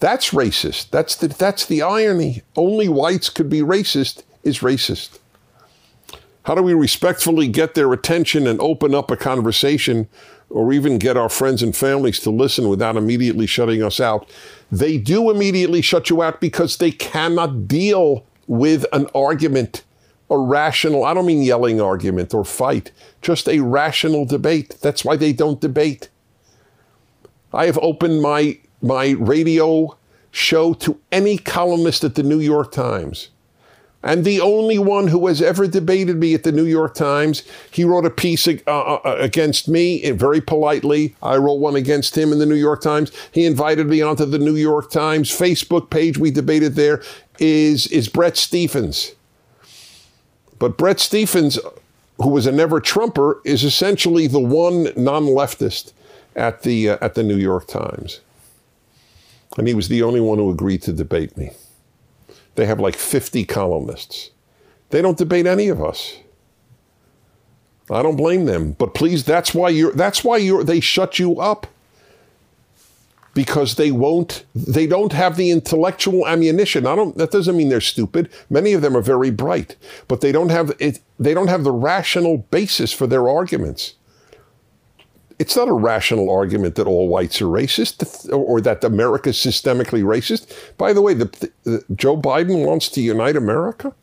That's 0.00 0.30
racist. 0.30 0.90
That's 0.90 1.16
the, 1.16 1.28
that's 1.28 1.66
the 1.66 1.82
irony. 1.82 2.42
Only 2.56 2.88
whites 2.88 3.30
could 3.30 3.48
be 3.48 3.60
racist 3.60 4.22
is 4.42 4.60
racist. 4.60 5.18
How 6.44 6.54
do 6.54 6.62
we 6.62 6.72
respectfully 6.72 7.48
get 7.48 7.74
their 7.74 7.92
attention 7.92 8.46
and 8.46 8.60
open 8.60 8.94
up 8.94 9.10
a 9.10 9.16
conversation 9.16 10.08
or 10.50 10.72
even 10.72 10.98
get 10.98 11.16
our 11.16 11.28
friends 11.28 11.62
and 11.62 11.76
families 11.76 12.20
to 12.20 12.30
listen 12.30 12.68
without 12.68 12.96
immediately 12.96 13.46
shutting 13.46 13.82
us 13.82 14.00
out? 14.00 14.28
They 14.70 14.98
do 14.98 15.30
immediately 15.30 15.82
shut 15.82 16.10
you 16.10 16.22
out 16.22 16.40
because 16.40 16.76
they 16.76 16.90
cannot 16.90 17.68
deal 17.68 18.24
with 18.46 18.86
an 18.92 19.06
argument, 19.14 19.84
a 20.30 20.38
rational, 20.38 21.04
I 21.04 21.14
don't 21.14 21.26
mean 21.26 21.42
yelling 21.42 21.80
argument 21.80 22.34
or 22.34 22.44
fight, 22.44 22.92
just 23.22 23.48
a 23.48 23.60
rational 23.60 24.24
debate. 24.24 24.76
That's 24.80 25.04
why 25.04 25.16
they 25.16 25.32
don't 25.32 25.60
debate. 25.60 26.08
I 27.52 27.66
have 27.66 27.78
opened 27.78 28.22
my 28.22 28.58
my 28.80 29.10
radio 29.18 29.96
show 30.30 30.72
to 30.72 31.00
any 31.10 31.36
columnist 31.36 32.04
at 32.04 32.14
the 32.14 32.22
New 32.22 32.38
York 32.38 32.70
Times 32.70 33.30
and 34.02 34.24
the 34.24 34.40
only 34.40 34.78
one 34.78 35.08
who 35.08 35.26
has 35.26 35.42
ever 35.42 35.66
debated 35.66 36.16
me 36.16 36.32
at 36.34 36.44
the 36.44 36.52
New 36.52 36.64
York 36.64 36.94
Times. 36.94 37.42
He 37.70 37.82
wrote 37.84 38.04
a 38.04 38.10
piece 38.10 38.46
uh, 38.46 38.52
uh, 38.66 39.16
against 39.18 39.68
me 39.68 40.02
eh, 40.02 40.12
very 40.12 40.40
politely. 40.40 41.16
I 41.22 41.36
wrote 41.36 41.54
one 41.54 41.74
against 41.74 42.16
him 42.16 42.32
in 42.32 42.38
the 42.38 42.46
New 42.46 42.54
York 42.54 42.80
Times. 42.80 43.10
He 43.32 43.44
invited 43.44 43.88
me 43.88 44.00
onto 44.00 44.24
the 44.24 44.38
New 44.38 44.54
York 44.54 44.90
Times 44.90 45.30
Facebook 45.30 45.90
page. 45.90 46.16
We 46.16 46.30
debated 46.30 46.74
there. 46.74 47.02
Is 47.40 47.86
is 47.88 48.08
Bret 48.08 48.36
Stephens? 48.36 49.14
But 50.58 50.76
Bret 50.76 50.98
Stephens, 50.98 51.58
who 52.16 52.30
was 52.30 52.46
a 52.46 52.52
never 52.52 52.80
Trumper, 52.80 53.40
is 53.44 53.62
essentially 53.62 54.26
the 54.26 54.40
one 54.40 54.88
non-leftist 54.96 55.92
at 56.34 56.62
the 56.62 56.90
uh, 56.90 56.98
at 57.00 57.14
the 57.14 57.22
New 57.22 57.36
York 57.36 57.66
Times, 57.66 58.20
and 59.56 59.66
he 59.66 59.74
was 59.74 59.88
the 59.88 60.02
only 60.02 60.20
one 60.20 60.38
who 60.38 60.50
agreed 60.50 60.82
to 60.82 60.92
debate 60.92 61.36
me. 61.36 61.50
They 62.58 62.66
have 62.66 62.80
like 62.80 62.96
50 62.96 63.44
columnists. 63.44 64.32
They 64.90 65.00
don't 65.00 65.16
debate 65.16 65.46
any 65.46 65.68
of 65.68 65.80
us. 65.80 66.16
I 67.88 68.02
don't 68.02 68.16
blame 68.16 68.46
them, 68.46 68.72
but 68.72 68.94
please, 68.94 69.24
that's 69.24 69.54
why 69.54 69.68
you're. 69.68 69.92
That's 69.92 70.24
why 70.24 70.38
you're. 70.38 70.64
They 70.64 70.80
shut 70.80 71.20
you 71.20 71.40
up 71.40 71.68
because 73.32 73.76
they 73.76 73.92
won't. 73.92 74.44
They 74.56 74.88
don't 74.88 75.12
have 75.12 75.36
the 75.36 75.52
intellectual 75.52 76.26
ammunition. 76.26 76.84
I 76.84 76.96
don't. 76.96 77.16
That 77.16 77.30
doesn't 77.30 77.56
mean 77.56 77.68
they're 77.68 77.80
stupid. 77.80 78.28
Many 78.50 78.72
of 78.72 78.82
them 78.82 78.96
are 78.96 79.02
very 79.02 79.30
bright, 79.30 79.76
but 80.08 80.20
they 80.20 80.32
don't 80.32 80.50
have 80.50 80.72
it. 80.80 80.98
They 81.16 81.34
don't 81.34 81.46
have 81.46 81.62
the 81.62 81.70
rational 81.70 82.38
basis 82.38 82.92
for 82.92 83.06
their 83.06 83.28
arguments 83.28 83.94
it's 85.38 85.54
not 85.54 85.68
a 85.68 85.72
rational 85.72 86.30
argument 86.30 86.74
that 86.74 86.86
all 86.86 87.08
whites 87.08 87.40
are 87.40 87.46
racist 87.46 88.32
or 88.32 88.60
that 88.60 88.82
America 88.82 89.30
is 89.30 89.36
systemically 89.36 90.02
racist. 90.02 90.52
By 90.76 90.92
the 90.92 91.00
way, 91.00 91.14
the, 91.14 91.50
the, 91.62 91.84
Joe 91.94 92.16
Biden 92.16 92.66
wants 92.66 92.88
to 92.90 93.00
unite 93.00 93.36
America 93.36 93.94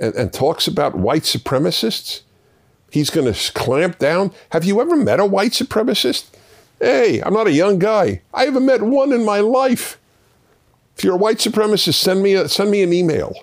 and, 0.00 0.14
and 0.14 0.32
talks 0.32 0.66
about 0.66 0.96
white 0.96 1.22
supremacists. 1.22 2.22
He's 2.90 3.10
going 3.10 3.32
to 3.32 3.52
clamp 3.52 3.98
down. 3.98 4.32
Have 4.50 4.64
you 4.64 4.80
ever 4.80 4.96
met 4.96 5.20
a 5.20 5.26
white 5.26 5.52
supremacist? 5.52 6.30
Hey, 6.80 7.20
I'm 7.20 7.32
not 7.32 7.46
a 7.46 7.52
young 7.52 7.78
guy. 7.78 8.22
I 8.34 8.44
haven't 8.44 8.66
met 8.66 8.82
one 8.82 9.12
in 9.12 9.24
my 9.24 9.40
life. 9.40 9.98
If 10.96 11.04
you're 11.04 11.14
a 11.14 11.18
white 11.18 11.38
supremacist, 11.38 11.94
send 11.94 12.22
me 12.22 12.34
a, 12.34 12.48
send 12.48 12.70
me 12.70 12.82
an 12.82 12.92
email. 12.92 13.34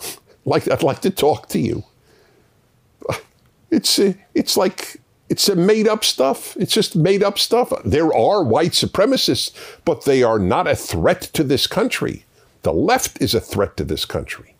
like 0.44 0.70
I'd 0.70 0.82
like 0.82 1.00
to 1.02 1.10
talk 1.10 1.48
to 1.48 1.58
you. 1.58 1.84
It's 3.70 3.98
uh, 3.98 4.14
it's 4.34 4.56
like 4.56 4.98
it's 5.28 5.48
a 5.48 5.56
made 5.56 5.86
up 5.86 6.04
stuff. 6.04 6.56
It's 6.56 6.72
just 6.72 6.96
made 6.96 7.22
up 7.22 7.38
stuff. 7.38 7.72
There 7.84 8.14
are 8.14 8.42
white 8.42 8.72
supremacists, 8.72 9.52
but 9.84 10.04
they 10.04 10.22
are 10.22 10.38
not 10.38 10.66
a 10.66 10.76
threat 10.76 11.22
to 11.34 11.44
this 11.44 11.66
country. 11.66 12.24
The 12.62 12.72
left 12.72 13.20
is 13.20 13.34
a 13.34 13.40
threat 13.40 13.76
to 13.76 13.84
this 13.84 14.04
country. 14.04 14.54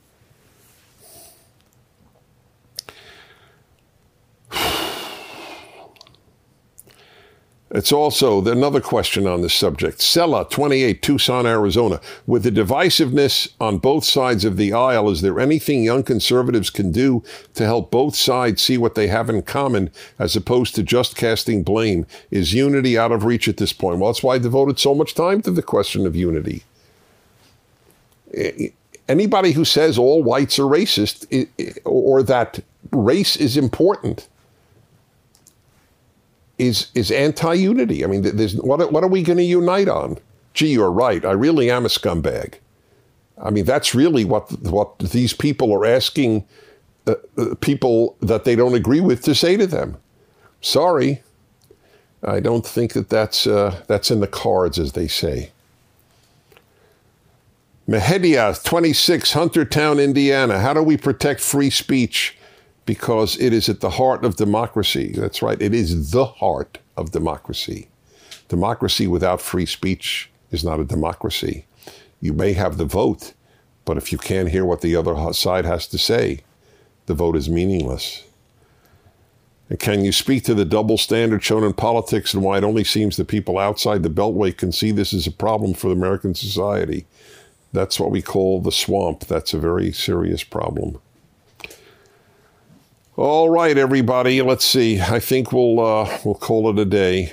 It's 7.70 7.92
also 7.92 8.42
another 8.46 8.80
question 8.80 9.26
on 9.26 9.42
this 9.42 9.52
subject. 9.52 10.00
Sella, 10.00 10.46
28, 10.48 11.02
Tucson, 11.02 11.46
Arizona. 11.46 12.00
With 12.26 12.44
the 12.44 12.50
divisiveness 12.50 13.50
on 13.60 13.76
both 13.76 14.04
sides 14.04 14.46
of 14.46 14.56
the 14.56 14.72
aisle, 14.72 15.10
is 15.10 15.20
there 15.20 15.38
anything 15.38 15.84
young 15.84 16.02
conservatives 16.02 16.70
can 16.70 16.92
do 16.92 17.22
to 17.54 17.66
help 17.66 17.90
both 17.90 18.16
sides 18.16 18.62
see 18.62 18.78
what 18.78 18.94
they 18.94 19.08
have 19.08 19.28
in 19.28 19.42
common 19.42 19.90
as 20.18 20.34
opposed 20.34 20.74
to 20.76 20.82
just 20.82 21.14
casting 21.14 21.62
blame? 21.62 22.06
Is 22.30 22.54
unity 22.54 22.96
out 22.96 23.12
of 23.12 23.24
reach 23.24 23.48
at 23.48 23.58
this 23.58 23.74
point? 23.74 23.98
Well, 23.98 24.10
that's 24.12 24.22
why 24.22 24.36
I 24.36 24.38
devoted 24.38 24.78
so 24.78 24.94
much 24.94 25.14
time 25.14 25.42
to 25.42 25.50
the 25.50 25.62
question 25.62 26.06
of 26.06 26.16
unity. 26.16 26.62
Anybody 29.08 29.52
who 29.52 29.66
says 29.66 29.98
all 29.98 30.22
whites 30.22 30.58
are 30.58 30.62
racist 30.62 31.48
or 31.84 32.22
that 32.22 32.60
race 32.92 33.36
is 33.36 33.58
important 33.58 34.26
is 36.58 36.90
is 36.94 37.10
anti-unity. 37.10 38.04
I 38.04 38.08
mean, 38.08 38.22
there's 38.22 38.56
what 38.56 38.92
what 38.92 39.04
are 39.04 39.08
we 39.08 39.22
going 39.22 39.38
to 39.38 39.44
unite 39.44 39.88
on? 39.88 40.18
Gee, 40.54 40.72
you're 40.72 40.90
right. 40.90 41.24
I 41.24 41.32
really 41.32 41.70
am 41.70 41.84
a 41.84 41.88
scumbag. 41.88 42.54
I 43.40 43.50
mean, 43.50 43.64
that's 43.64 43.94
really 43.94 44.24
what 44.24 44.50
what 44.62 44.98
these 44.98 45.32
people 45.32 45.72
are 45.72 45.86
asking 45.86 46.44
uh, 47.06 47.14
uh, 47.36 47.54
people 47.60 48.16
that 48.20 48.44
they 48.44 48.56
don't 48.56 48.74
agree 48.74 49.00
with 49.00 49.22
to 49.22 49.34
say 49.34 49.56
to 49.56 49.66
them. 49.66 49.96
Sorry, 50.60 51.22
I 52.22 52.40
don't 52.40 52.66
think 52.66 52.94
that 52.94 53.08
that's 53.08 53.46
uh, 53.46 53.82
that's 53.86 54.10
in 54.10 54.20
the 54.20 54.26
cards, 54.26 54.78
as 54.78 54.92
they 54.92 55.08
say. 55.08 55.52
Mehedia, 57.86 58.54
26, 58.62 59.32
Huntertown, 59.32 60.02
Indiana. 60.02 60.58
How 60.58 60.74
do 60.74 60.82
we 60.82 60.98
protect 60.98 61.40
free 61.40 61.70
speech? 61.70 62.36
Because 62.88 63.38
it 63.38 63.52
is 63.52 63.68
at 63.68 63.80
the 63.80 63.90
heart 63.90 64.24
of 64.24 64.36
democracy. 64.36 65.12
That's 65.14 65.42
right, 65.42 65.60
it 65.60 65.74
is 65.74 66.12
the 66.12 66.24
heart 66.24 66.78
of 66.96 67.10
democracy. 67.10 67.88
Democracy 68.48 69.06
without 69.06 69.42
free 69.42 69.66
speech 69.66 70.30
is 70.50 70.64
not 70.64 70.80
a 70.80 70.86
democracy. 70.86 71.66
You 72.22 72.32
may 72.32 72.54
have 72.54 72.78
the 72.78 72.86
vote, 72.86 73.34
but 73.84 73.98
if 73.98 74.10
you 74.10 74.16
can't 74.16 74.48
hear 74.48 74.64
what 74.64 74.80
the 74.80 74.96
other 74.96 75.34
side 75.34 75.66
has 75.66 75.86
to 75.88 75.98
say, 75.98 76.40
the 77.04 77.12
vote 77.12 77.36
is 77.36 77.50
meaningless. 77.50 78.24
And 79.68 79.78
can 79.78 80.02
you 80.02 80.10
speak 80.10 80.44
to 80.44 80.54
the 80.54 80.64
double 80.64 80.96
standard 80.96 81.44
shown 81.44 81.64
in 81.64 81.74
politics 81.74 82.32
and 82.32 82.42
why 82.42 82.56
it 82.56 82.64
only 82.64 82.84
seems 82.84 83.18
that 83.18 83.28
people 83.28 83.58
outside 83.58 84.02
the 84.02 84.08
Beltway 84.08 84.56
can 84.56 84.72
see 84.72 84.92
this 84.92 85.12
as 85.12 85.26
a 85.26 85.30
problem 85.30 85.74
for 85.74 85.92
American 85.92 86.34
society? 86.34 87.04
That's 87.70 88.00
what 88.00 88.10
we 88.10 88.22
call 88.22 88.62
the 88.62 88.72
swamp. 88.72 89.26
That's 89.26 89.52
a 89.52 89.58
very 89.58 89.92
serious 89.92 90.42
problem. 90.42 90.98
All 93.18 93.50
right, 93.50 93.76
everybody. 93.76 94.40
Let's 94.42 94.64
see. 94.64 95.00
I 95.00 95.18
think 95.18 95.50
we'll 95.50 95.80
uh, 95.80 96.20
we'll 96.24 96.36
call 96.36 96.70
it 96.70 96.78
a 96.78 96.84
day. 96.84 97.32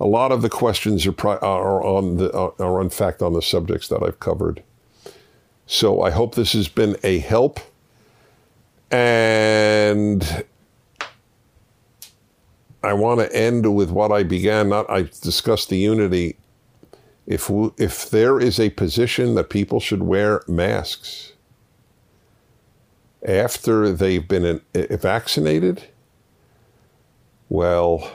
A 0.00 0.04
lot 0.04 0.32
of 0.32 0.42
the 0.42 0.48
questions 0.48 1.06
are, 1.06 1.12
pri- 1.12 1.36
are 1.36 1.80
on 1.80 2.16
the 2.16 2.36
are 2.36 2.80
in 2.80 2.90
fact 2.90 3.22
on 3.22 3.32
the 3.32 3.40
subjects 3.40 3.86
that 3.86 4.02
I've 4.02 4.18
covered. 4.18 4.64
So 5.64 6.02
I 6.02 6.10
hope 6.10 6.34
this 6.34 6.54
has 6.54 6.66
been 6.66 6.96
a 7.04 7.20
help. 7.20 7.60
And 8.90 10.44
I 12.82 12.92
want 12.92 13.20
to 13.20 13.32
end 13.32 13.72
with 13.72 13.92
what 13.92 14.10
I 14.10 14.24
began. 14.24 14.70
Not 14.70 14.90
I 14.90 15.02
discussed 15.02 15.68
the 15.68 15.78
unity. 15.78 16.36
If 17.28 17.48
we, 17.48 17.70
if 17.76 18.10
there 18.10 18.40
is 18.40 18.58
a 18.58 18.70
position 18.70 19.36
that 19.36 19.50
people 19.50 19.78
should 19.78 20.02
wear 20.02 20.42
masks 20.48 21.29
after 23.26 23.92
they've 23.92 24.26
been 24.26 24.60
vaccinated, 24.74 25.84
well, 27.48 28.10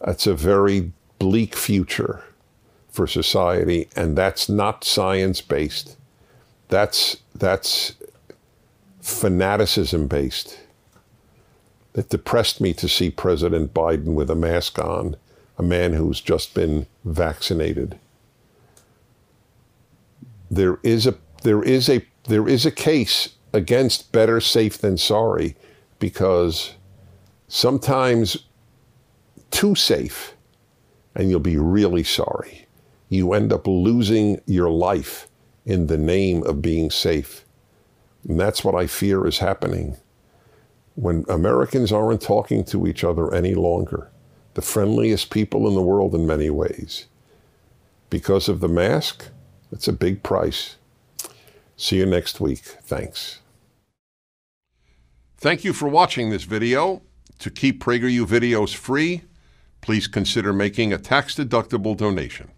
that's 0.00 0.26
a 0.26 0.34
very 0.34 0.92
bleak 1.18 1.54
future 1.54 2.24
for 2.90 3.06
society, 3.06 3.88
and 3.94 4.16
that's 4.16 4.48
not 4.48 4.84
science 4.84 5.40
based. 5.40 5.96
That's 6.68 7.18
that's 7.34 7.94
fanaticism 9.00 10.08
based. 10.08 10.60
It 11.94 12.08
depressed 12.08 12.60
me 12.60 12.72
to 12.74 12.88
see 12.88 13.10
President 13.10 13.74
Biden 13.74 14.14
with 14.14 14.30
a 14.30 14.34
mask 14.34 14.78
on, 14.78 15.16
a 15.58 15.62
man 15.62 15.92
who's 15.92 16.20
just 16.20 16.54
been 16.54 16.86
vaccinated. 17.04 17.98
There 20.50 20.78
is 20.82 21.06
a 21.06 21.14
there 21.42 21.62
is 21.62 21.88
a 21.88 22.04
there 22.24 22.48
is 22.48 22.64
a 22.66 22.70
case 22.70 23.30
against 23.52 24.12
better 24.12 24.40
safe 24.40 24.78
than 24.78 24.96
sorry 24.96 25.56
because 25.98 26.74
sometimes 27.48 28.36
too 29.50 29.74
safe 29.74 30.34
and 31.14 31.30
you'll 31.30 31.40
be 31.40 31.58
really 31.58 32.02
sorry. 32.02 32.66
You 33.08 33.34
end 33.34 33.52
up 33.52 33.66
losing 33.66 34.40
your 34.46 34.70
life 34.70 35.28
in 35.66 35.86
the 35.86 35.98
name 35.98 36.42
of 36.44 36.62
being 36.62 36.90
safe. 36.90 37.44
And 38.26 38.40
that's 38.40 38.64
what 38.64 38.74
I 38.74 38.86
fear 38.86 39.26
is 39.26 39.38
happening 39.38 39.96
when 40.94 41.24
Americans 41.28 41.92
aren't 41.92 42.22
talking 42.22 42.64
to 42.64 42.86
each 42.86 43.04
other 43.04 43.32
any 43.32 43.54
longer. 43.54 44.10
The 44.54 44.62
friendliest 44.62 45.30
people 45.30 45.68
in 45.68 45.74
the 45.74 45.82
world 45.82 46.14
in 46.14 46.26
many 46.26 46.50
ways. 46.50 47.06
Because 48.10 48.48
of 48.48 48.60
the 48.60 48.68
mask, 48.68 49.28
it's 49.70 49.88
a 49.88 49.92
big 49.92 50.22
price. 50.22 50.76
See 51.76 51.96
you 51.96 52.06
next 52.06 52.40
week. 52.40 52.60
Thanks. 52.60 53.41
Thank 55.42 55.64
you 55.64 55.72
for 55.72 55.88
watching 55.88 56.30
this 56.30 56.44
video. 56.44 57.02
To 57.40 57.50
keep 57.50 57.82
PragerU 57.82 58.24
videos 58.26 58.76
free, 58.76 59.22
please 59.80 60.06
consider 60.06 60.52
making 60.52 60.92
a 60.92 60.98
tax-deductible 60.98 61.96
donation. 61.96 62.52